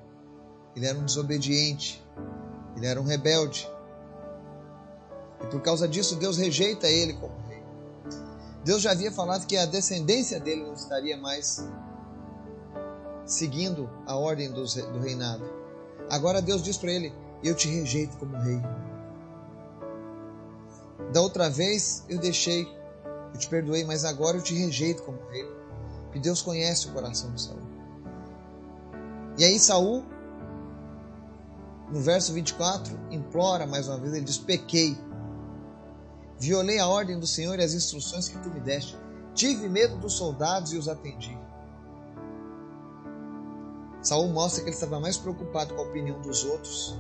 ele 0.77 0.87
era 0.87 0.99
um 0.99 1.05
desobediente, 1.05 2.03
ele 2.77 2.87
era 2.87 3.01
um 3.01 3.05
rebelde. 3.05 3.69
E 5.43 5.47
por 5.47 5.61
causa 5.61 5.89
disso, 5.89 6.17
Deus 6.17 6.37
rejeita 6.37 6.87
ele 6.87 7.15
como 7.15 7.35
rei. 7.49 7.63
Deus 8.65 8.81
já 8.81 8.93
havia 8.93 9.11
falado 9.11 9.47
que 9.47 9.57
a 9.57 9.67
descendência 9.67 10.39
dele 10.39 10.63
não 10.63 10.75
estaria 10.75 11.17
mais 11.17 11.69
seguindo 13.25 13.89
a 14.07 14.17
ordem 14.17 14.51
do, 14.51 14.65
reinado. 15.01 15.45
Agora 16.09 16.43
Deus 16.43 16.63
diz 16.63 16.77
para 16.77 16.93
ele: 16.93 17.13
Eu 17.43 17.55
te 17.55 17.69
rejeito 17.69 18.17
como 18.17 18.37
rei. 18.37 18.61
Da 21.13 21.21
outra 21.21 21.51
vez 21.51 22.05
eu 22.09 22.19
deixei, 22.19 22.67
eu 23.33 23.39
te 23.39 23.49
perdoei, 23.49 23.85
mas 23.85 24.05
agora 24.05 24.37
eu 24.37 24.43
te 24.43 24.55
rejeito 24.55 25.03
como 25.03 25.19
rei. 25.31 25.47
Porque 26.05 26.19
Deus 26.19 26.43
conhece 26.43 26.89
o 26.89 26.93
coração 26.93 27.33
de 27.33 27.41
Saul. 27.41 27.63
E 29.39 29.45
aí 29.45 29.59
Saul, 29.59 30.05
no 31.91 32.01
verso 32.01 32.33
24, 32.33 32.99
implora 33.11 33.67
mais 33.67 33.89
uma 33.89 33.99
vez, 33.99 34.13
ele 34.13 34.25
diz: 34.25 34.37
Pequei 34.37 34.97
Violei 36.43 36.81
a 36.81 36.89
ordem 36.89 37.21
do 37.21 37.27
Senhor 37.27 37.57
e 37.61 37.63
as 37.63 37.73
instruções 37.73 38.29
que 38.29 38.37
tu 38.39 38.51
me 38.51 38.59
deste. 38.59 38.99
Tive 39.33 39.69
medo 39.69 39.97
dos 39.99 40.15
soldados 40.15 40.73
e 40.73 40.77
os 40.77 40.89
atendi. 40.89 41.39
Saul 44.03 44.27
mostra 44.27 44.61
que 44.61 44.69
ele 44.69 44.75
estava 44.75 44.99
mais 44.99 45.17
preocupado 45.17 45.73
com 45.73 45.81
a 45.81 45.85
opinião 45.85 46.21
dos 46.21 46.43
outros 46.43 46.99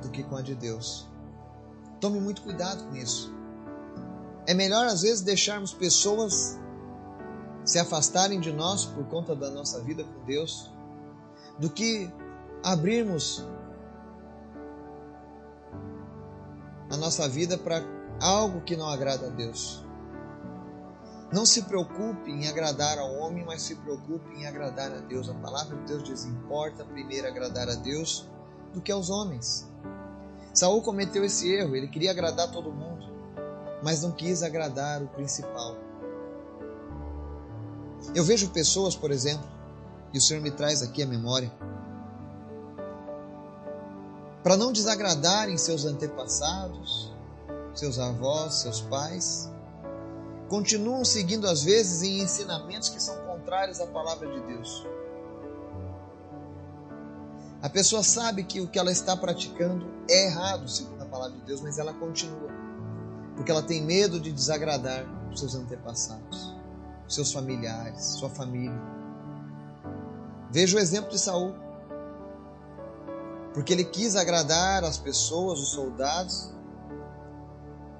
do 0.00 0.08
que 0.08 0.22
com 0.22 0.34
a 0.34 0.40
de 0.40 0.54
Deus. 0.54 1.06
Tome 2.00 2.18
muito 2.20 2.40
cuidado 2.40 2.82
com 2.84 2.96
isso. 2.96 3.30
É 4.50 4.54
melhor 4.54 4.84
às 4.86 5.02
vezes 5.02 5.20
deixarmos 5.20 5.72
pessoas 5.72 6.58
se 7.64 7.78
afastarem 7.78 8.40
de 8.40 8.52
nós 8.52 8.84
por 8.84 9.06
conta 9.06 9.32
da 9.32 9.48
nossa 9.48 9.80
vida 9.80 10.02
com 10.02 10.24
Deus 10.24 10.68
do 11.56 11.70
que 11.70 12.12
abrirmos 12.60 13.46
a 16.90 16.96
nossa 16.96 17.28
vida 17.28 17.56
para 17.56 17.80
algo 18.20 18.60
que 18.62 18.76
não 18.76 18.88
agrada 18.88 19.28
a 19.28 19.30
Deus. 19.30 19.84
Não 21.32 21.46
se 21.46 21.62
preocupe 21.62 22.32
em 22.32 22.48
agradar 22.48 22.98
ao 22.98 23.20
homem, 23.20 23.44
mas 23.44 23.62
se 23.62 23.76
preocupe 23.76 24.34
em 24.34 24.48
agradar 24.48 24.90
a 24.90 24.98
Deus. 24.98 25.28
A 25.28 25.34
palavra 25.34 25.76
de 25.76 25.84
Deus 25.84 26.02
diz: 26.02 26.24
importa 26.24 26.84
primeiro 26.84 27.28
agradar 27.28 27.68
a 27.68 27.76
Deus 27.76 28.28
do 28.74 28.80
que 28.80 28.90
aos 28.90 29.10
homens. 29.10 29.70
Saul 30.52 30.82
cometeu 30.82 31.24
esse 31.24 31.48
erro, 31.48 31.76
ele 31.76 31.86
queria 31.86 32.10
agradar 32.10 32.50
todo 32.50 32.72
mundo, 32.72 33.09
mas 33.82 34.02
não 34.02 34.10
quis 34.10 34.42
agradar 34.42 35.02
o 35.02 35.08
principal. 35.08 35.76
Eu 38.14 38.24
vejo 38.24 38.50
pessoas, 38.50 38.94
por 38.96 39.10
exemplo, 39.10 39.46
e 40.12 40.18
o 40.18 40.20
Senhor 40.20 40.42
me 40.42 40.50
traz 40.50 40.82
aqui 40.82 41.02
a 41.02 41.06
memória, 41.06 41.50
para 44.42 44.56
não 44.56 44.72
desagradarem 44.72 45.56
seus 45.58 45.84
antepassados, 45.84 47.12
seus 47.74 47.98
avós, 47.98 48.54
seus 48.54 48.80
pais, 48.80 49.50
continuam 50.48 51.04
seguindo 51.04 51.46
às 51.46 51.62
vezes 51.62 52.02
em 52.02 52.20
ensinamentos 52.20 52.88
que 52.88 53.00
são 53.00 53.14
contrários 53.26 53.80
à 53.80 53.86
palavra 53.86 54.28
de 54.28 54.40
Deus. 54.40 54.86
A 57.62 57.68
pessoa 57.68 58.02
sabe 58.02 58.42
que 58.42 58.60
o 58.60 58.66
que 58.66 58.78
ela 58.78 58.90
está 58.90 59.14
praticando 59.14 59.86
é 60.08 60.26
errado, 60.26 60.66
segundo 60.68 61.02
a 61.02 61.06
palavra 61.06 61.36
de 61.36 61.44
Deus, 61.44 61.60
mas 61.60 61.78
ela 61.78 61.92
continua, 61.92 62.50
porque 63.40 63.50
ela 63.50 63.62
tem 63.62 63.80
medo 63.80 64.20
de 64.20 64.30
desagradar 64.30 65.06
os 65.32 65.40
seus 65.40 65.54
antepassados, 65.54 66.54
seus 67.08 67.32
familiares, 67.32 68.04
sua 68.04 68.28
família. 68.28 68.78
Veja 70.50 70.76
o 70.76 70.78
exemplo 70.78 71.08
de 71.08 71.18
Saul. 71.18 71.54
Porque 73.54 73.72
ele 73.72 73.84
quis 73.84 74.14
agradar 74.14 74.84
as 74.84 74.98
pessoas, 74.98 75.58
os 75.58 75.70
soldados, 75.70 76.52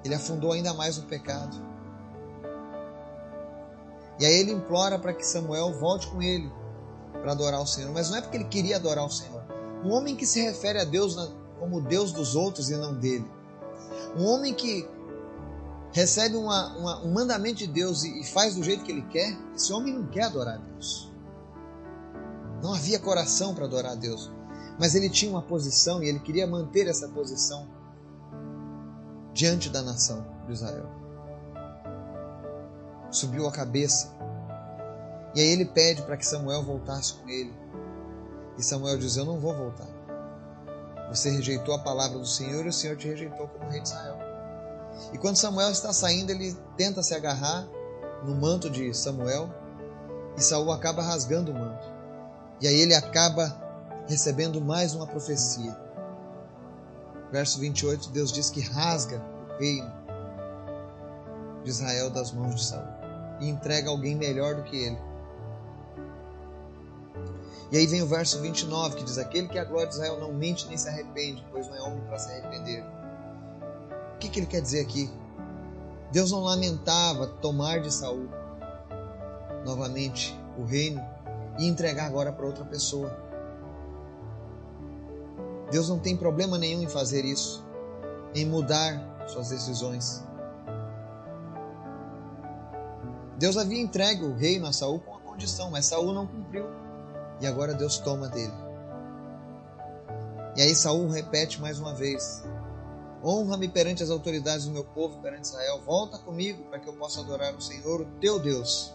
ele 0.05 0.13
afundou 0.13 0.51
ainda 0.51 0.75
mais 0.75 0.99
no 0.99 1.07
pecado. 1.07 1.57
E 4.19 4.25
aí 4.27 4.41
ele 4.41 4.51
implora 4.51 4.99
para 4.99 5.11
que 5.11 5.25
Samuel 5.25 5.73
volte 5.73 6.05
com 6.05 6.21
ele 6.21 6.53
para 7.13 7.31
adorar 7.31 7.59
o 7.63 7.65
Senhor. 7.65 7.91
Mas 7.91 8.11
não 8.11 8.19
é 8.19 8.21
porque 8.21 8.37
ele 8.37 8.45
queria 8.45 8.75
adorar 8.75 9.07
o 9.07 9.11
Senhor. 9.11 9.43
Um 9.83 9.89
homem 9.91 10.15
que 10.15 10.27
se 10.27 10.39
refere 10.39 10.79
a 10.79 10.83
Deus 10.83 11.15
como 11.59 11.81
Deus 11.81 12.11
dos 12.11 12.35
outros 12.35 12.69
e 12.69 12.77
não 12.77 12.93
dele. 12.93 13.25
Um 14.15 14.27
homem 14.27 14.53
que 14.53 14.87
recebe 15.91 16.35
uma, 16.35 16.77
uma, 16.77 17.01
um 17.03 17.11
mandamento 17.11 17.57
de 17.57 17.67
Deus 17.67 18.03
e, 18.03 18.21
e 18.21 18.25
faz 18.25 18.55
do 18.55 18.63
jeito 18.63 18.83
que 18.83 18.91
ele 18.91 19.03
quer. 19.03 19.37
Esse 19.55 19.71
homem 19.73 19.93
não 19.93 20.07
quer 20.07 20.23
adorar 20.23 20.55
a 20.55 20.57
Deus. 20.57 21.11
Não 22.61 22.73
havia 22.73 22.99
coração 22.99 23.53
para 23.53 23.65
adorar 23.65 23.93
a 23.93 23.95
Deus. 23.95 24.31
Mas 24.79 24.95
ele 24.95 25.09
tinha 25.09 25.31
uma 25.31 25.41
posição 25.41 26.01
e 26.01 26.07
ele 26.07 26.19
queria 26.19 26.47
manter 26.47 26.87
essa 26.87 27.07
posição 27.09 27.67
diante 29.33 29.69
da 29.69 29.81
nação 29.81 30.25
de 30.45 30.53
Israel. 30.53 30.89
Subiu 33.09 33.47
a 33.47 33.51
cabeça. 33.51 34.15
E 35.35 35.41
aí 35.41 35.47
ele 35.47 35.65
pede 35.65 36.01
para 36.03 36.17
que 36.17 36.25
Samuel 36.25 36.63
voltasse 36.63 37.13
com 37.15 37.29
ele. 37.29 37.53
E 38.57 38.63
Samuel 38.63 38.97
diz: 38.97 39.17
Eu 39.17 39.25
não 39.25 39.39
vou 39.39 39.53
voltar. 39.53 39.87
Você 41.09 41.29
rejeitou 41.29 41.75
a 41.75 41.79
palavra 41.79 42.17
do 42.17 42.25
Senhor 42.25 42.65
e 42.65 42.69
o 42.69 42.73
Senhor 42.73 42.95
te 42.95 43.07
rejeitou 43.07 43.47
como 43.49 43.69
rei 43.69 43.81
de 43.81 43.89
Israel. 43.89 44.30
E 45.13 45.17
quando 45.17 45.35
Samuel 45.35 45.71
está 45.71 45.91
saindo, 45.91 46.31
ele 46.31 46.55
tenta 46.77 47.03
se 47.03 47.13
agarrar 47.13 47.67
no 48.23 48.35
manto 48.35 48.69
de 48.69 48.93
Samuel 48.93 49.49
e 50.37 50.41
Saul 50.41 50.71
acaba 50.71 51.01
rasgando 51.01 51.51
o 51.51 51.53
manto. 51.53 51.85
E 52.61 52.67
aí 52.67 52.79
ele 52.79 52.93
acaba 52.93 53.59
recebendo 54.07 54.61
mais 54.61 54.93
uma 54.93 55.07
profecia. 55.07 55.75
Verso 57.31 57.59
28, 57.59 58.09
Deus 58.09 58.31
diz 58.31 58.49
que 58.49 58.61
rasga 58.61 59.21
o 59.49 59.59
reino 59.59 59.91
de 61.63 61.69
Israel 61.69 62.09
das 62.09 62.31
mãos 62.31 62.55
de 62.55 62.63
Saul 62.65 62.87
e 63.39 63.49
entrega 63.49 63.89
alguém 63.89 64.15
melhor 64.15 64.55
do 64.55 64.63
que 64.63 64.77
ele. 64.77 64.99
E 67.71 67.77
aí 67.77 67.87
vem 67.87 68.01
o 68.01 68.07
verso 68.07 68.39
29 68.41 68.97
que 68.97 69.03
diz: 69.03 69.17
Aquele 69.17 69.47
que 69.47 69.57
a 69.57 69.63
glória 69.63 69.87
de 69.87 69.95
Israel 69.95 70.19
não 70.19 70.33
mente 70.33 70.67
nem 70.67 70.77
se 70.77 70.89
arrepende, 70.89 71.45
pois 71.51 71.67
não 71.67 71.75
é 71.75 71.81
homem 71.81 72.01
para 72.01 72.19
se 72.19 72.29
arrepender. 72.31 72.85
Que, 74.21 74.29
que 74.29 74.39
ele 74.39 74.45
quer 74.45 74.61
dizer 74.61 74.81
aqui? 74.81 75.09
Deus 76.11 76.31
não 76.31 76.41
lamentava 76.41 77.25
tomar 77.25 77.81
de 77.81 77.91
Saul 77.91 78.29
novamente 79.65 80.39
o 80.59 80.63
reino 80.63 81.03
e 81.57 81.65
entregar 81.65 82.05
agora 82.05 82.31
para 82.31 82.45
outra 82.45 82.63
pessoa. 82.63 83.11
Deus 85.71 85.89
não 85.89 85.97
tem 85.97 86.15
problema 86.15 86.59
nenhum 86.59 86.83
em 86.83 86.87
fazer 86.87 87.25
isso, 87.25 87.65
em 88.35 88.45
mudar 88.45 89.25
suas 89.27 89.49
decisões. 89.49 90.23
Deus 93.39 93.57
havia 93.57 93.81
entregue 93.81 94.23
o 94.23 94.35
reino 94.35 94.67
a 94.67 94.71
Saul 94.73 94.99
com 94.99 95.13
uma 95.13 95.21
condição, 95.21 95.71
mas 95.71 95.87
Saul 95.87 96.13
não 96.13 96.27
cumpriu. 96.27 96.67
E 97.39 97.47
agora 97.47 97.73
Deus 97.73 97.97
toma 97.97 98.27
dele. 98.27 98.53
E 100.55 100.61
aí 100.61 100.75
Saul 100.75 101.07
repete 101.09 101.59
mais 101.59 101.79
uma 101.79 101.95
vez: 101.95 102.43
Honra-me 103.23 103.67
perante 103.67 104.01
as 104.01 104.09
autoridades 104.09 104.65
do 104.65 104.71
meu 104.71 104.83
povo, 104.83 105.21
perante 105.21 105.45
Israel. 105.45 105.81
Volta 105.85 106.17
comigo 106.17 106.63
para 106.65 106.79
que 106.79 106.89
eu 106.89 106.93
possa 106.93 107.21
adorar 107.21 107.53
o 107.53 107.61
Senhor, 107.61 108.01
o 108.01 108.05
teu 108.19 108.39
Deus. 108.39 108.93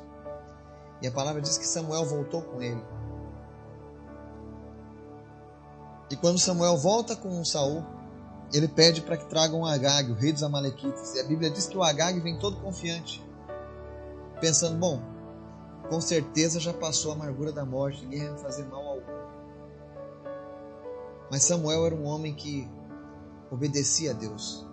E 1.00 1.06
a 1.06 1.12
palavra 1.12 1.40
diz 1.40 1.56
que 1.56 1.66
Samuel 1.66 2.04
voltou 2.04 2.42
com 2.42 2.60
ele. 2.60 2.82
E 6.10 6.16
quando 6.16 6.38
Samuel 6.38 6.76
volta 6.76 7.14
com 7.14 7.44
Saul, 7.44 7.84
ele 8.52 8.68
pede 8.68 9.00
para 9.02 9.16
que 9.16 9.26
tragam 9.26 9.64
Agag, 9.64 10.10
o 10.10 10.14
rei 10.14 10.32
dos 10.32 10.42
Amalequitas. 10.42 11.14
E 11.14 11.20
a 11.20 11.24
Bíblia 11.24 11.50
diz 11.50 11.66
que 11.66 11.76
o 11.76 11.82
Agag 11.82 12.18
vem 12.20 12.38
todo 12.38 12.60
confiante, 12.60 13.24
pensando: 14.40 14.78
bom, 14.78 15.00
com 15.88 16.00
certeza 16.00 16.60
já 16.60 16.72
passou 16.72 17.12
a 17.12 17.14
amargura 17.14 17.52
da 17.52 17.64
morte, 17.64 18.04
ninguém 18.04 18.24
vai 18.24 18.32
me 18.32 18.38
fazer 18.38 18.64
mal 18.66 18.86
algum. 18.86 19.16
Mas 21.30 21.42
Samuel 21.42 21.86
era 21.86 21.94
um 21.94 22.04
homem 22.04 22.34
que 22.34 22.68
obedecia 23.50 24.10
a 24.10 24.14
Deus. 24.14 24.66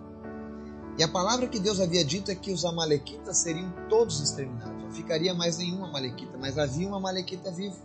E 0.96 1.02
a 1.02 1.08
palavra 1.08 1.48
que 1.48 1.58
Deus 1.58 1.80
havia 1.80 2.04
dito 2.04 2.30
é 2.30 2.34
que 2.34 2.52
os 2.52 2.64
Amalequitas 2.64 3.38
seriam 3.38 3.72
todos 3.88 4.20
exterminados. 4.20 4.82
Não 4.82 4.92
ficaria 4.92 5.34
mais 5.34 5.58
nenhum 5.58 5.84
Amalequita, 5.84 6.38
mas 6.38 6.56
havia 6.56 6.88
um 6.88 6.94
Amalequita 6.94 7.50
vivo. 7.50 7.76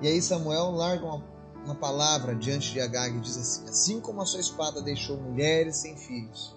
E 0.00 0.06
aí 0.06 0.22
Samuel 0.22 0.70
larga 0.70 1.04
uma, 1.04 1.24
uma 1.64 1.74
palavra 1.74 2.34
diante 2.34 2.72
de 2.72 2.80
Agag 2.80 3.16
e 3.16 3.20
diz 3.20 3.36
assim: 3.36 3.64
Assim 3.68 4.00
como 4.00 4.22
a 4.22 4.26
sua 4.26 4.40
espada 4.40 4.80
deixou 4.80 5.16
mulheres 5.18 5.76
sem 5.76 5.96
filhos, 5.96 6.56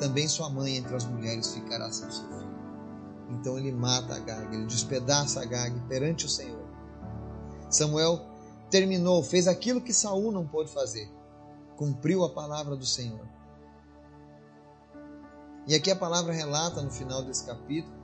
também 0.00 0.26
sua 0.26 0.48
mãe 0.48 0.76
entre 0.76 0.96
as 0.96 1.04
mulheres 1.04 1.52
ficará 1.52 1.92
sem 1.92 2.10
seu 2.10 2.28
filho. 2.28 2.52
Então 3.30 3.58
ele 3.58 3.70
mata 3.70 4.16
Agag, 4.16 4.54
ele 4.54 4.66
despedaça 4.66 5.42
Agag 5.42 5.78
perante 5.88 6.24
o 6.24 6.28
Senhor. 6.28 6.62
Samuel 7.70 8.31
terminou, 8.72 9.22
fez 9.22 9.46
aquilo 9.46 9.82
que 9.82 9.92
Saul 9.92 10.32
não 10.32 10.46
pôde 10.48 10.72
fazer. 10.72 11.08
cumpriu 11.76 12.24
a 12.24 12.30
palavra 12.30 12.76
do 12.76 12.86
Senhor. 12.86 13.26
E 15.66 15.74
aqui 15.74 15.90
a 15.90 15.96
palavra 15.96 16.32
relata 16.32 16.80
no 16.80 16.90
final 16.90 17.22
desse 17.22 17.44
capítulo 17.44 17.94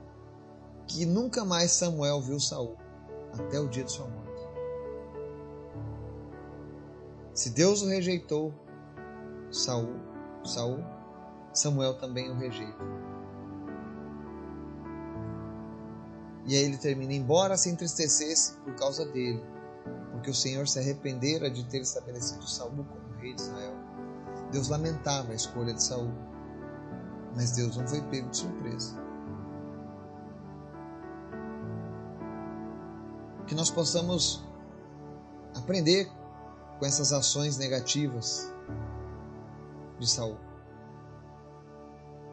que 0.85 1.05
nunca 1.05 1.45
mais 1.45 1.71
Samuel 1.71 2.19
viu 2.21 2.39
Saul 2.39 2.75
até 3.37 3.59
o 3.59 3.67
dia 3.67 3.83
de 3.83 3.91
sua 3.91 4.07
morte. 4.07 4.41
Se 7.33 7.51
Deus 7.51 7.81
o 7.81 7.87
rejeitou, 7.87 8.53
Saul, 9.51 9.95
Saul, 10.43 10.83
Samuel 11.53 11.93
também 11.95 12.29
o 12.29 12.35
rejeita. 12.35 12.83
E 16.45 16.55
aí 16.55 16.63
ele 16.63 16.77
termina, 16.77 17.13
embora 17.13 17.55
se 17.55 17.69
entristecesse 17.69 18.55
por 18.57 18.75
causa 18.75 19.05
dele, 19.05 19.41
porque 20.19 20.31
o 20.31 20.35
Senhor 20.35 20.67
se 20.67 20.77
arrependera 20.77 21.49
de 21.49 21.63
ter 21.63 21.79
estabelecido 21.79 22.45
Saul 22.45 22.71
como 22.83 23.17
rei 23.21 23.33
de 23.33 23.41
Israel. 23.41 23.73
Deus 24.51 24.67
lamentava 24.67 25.31
a 25.31 25.35
escolha 25.35 25.73
de 25.73 25.81
Saul, 25.81 26.11
mas 27.35 27.51
Deus 27.51 27.77
não 27.77 27.87
foi 27.87 28.01
pego 28.01 28.29
de 28.29 28.37
surpresa. 28.37 29.01
Que 33.47 33.55
nós 33.55 33.69
possamos 33.69 34.43
aprender 35.55 36.11
com 36.77 36.85
essas 36.85 37.13
ações 37.13 37.57
negativas 37.57 38.53
de 39.99 40.09
Saul. 40.09 40.37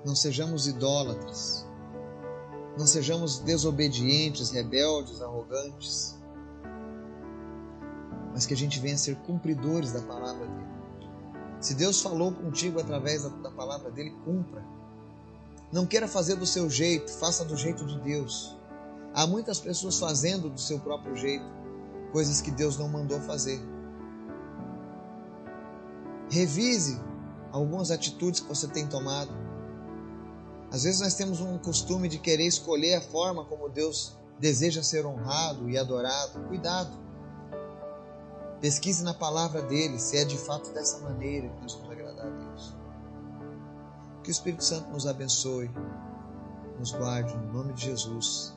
Não 0.04 0.16
sejamos 0.16 0.66
idólatras. 0.66 1.64
Não 2.76 2.86
sejamos 2.86 3.38
desobedientes, 3.38 4.50
rebeldes, 4.50 5.22
arrogantes. 5.22 6.15
Mas 8.36 8.44
que 8.44 8.52
a 8.52 8.56
gente 8.56 8.78
venha 8.78 8.98
ser 8.98 9.16
cumpridores 9.16 9.92
da 9.92 10.02
palavra 10.02 10.46
dele. 10.46 10.66
Se 11.58 11.72
Deus 11.72 12.02
falou 12.02 12.30
contigo 12.30 12.78
através 12.78 13.22
da, 13.22 13.30
da 13.30 13.50
palavra 13.50 13.90
dele, 13.90 14.14
cumpra. 14.26 14.62
Não 15.72 15.86
queira 15.86 16.06
fazer 16.06 16.36
do 16.36 16.44
seu 16.44 16.68
jeito, 16.68 17.10
faça 17.12 17.46
do 17.46 17.56
jeito 17.56 17.86
de 17.86 17.98
Deus. 17.98 18.54
Há 19.14 19.26
muitas 19.26 19.58
pessoas 19.58 19.98
fazendo 19.98 20.50
do 20.50 20.60
seu 20.60 20.78
próprio 20.78 21.16
jeito 21.16 21.46
coisas 22.12 22.42
que 22.42 22.50
Deus 22.50 22.76
não 22.76 22.90
mandou 22.90 23.18
fazer. 23.22 23.58
Revise 26.28 27.00
algumas 27.50 27.90
atitudes 27.90 28.40
que 28.40 28.48
você 28.48 28.68
tem 28.68 28.86
tomado. 28.86 29.32
Às 30.70 30.82
vezes 30.82 31.00
nós 31.00 31.14
temos 31.14 31.40
um 31.40 31.56
costume 31.56 32.06
de 32.06 32.18
querer 32.18 32.46
escolher 32.46 32.96
a 32.96 33.00
forma 33.00 33.46
como 33.46 33.70
Deus 33.70 34.14
deseja 34.38 34.82
ser 34.82 35.06
honrado 35.06 35.70
e 35.70 35.78
adorado. 35.78 36.38
Cuidado. 36.48 37.05
Pesquise 38.60 39.04
na 39.04 39.12
palavra 39.12 39.60
dele 39.62 39.98
se 39.98 40.16
é 40.16 40.24
de 40.24 40.38
fato 40.38 40.72
dessa 40.72 40.98
maneira 41.00 41.48
que 41.48 41.62
nós 41.62 41.74
vamos 41.74 41.90
agradar 41.90 42.26
a 42.26 42.30
Deus. 42.30 42.74
Que 44.22 44.30
o 44.30 44.32
Espírito 44.32 44.64
Santo 44.64 44.90
nos 44.90 45.06
abençoe, 45.06 45.70
nos 46.78 46.90
guarde, 46.92 47.36
no 47.36 47.52
nome 47.52 47.74
de 47.74 47.84
Jesus. 47.84 48.55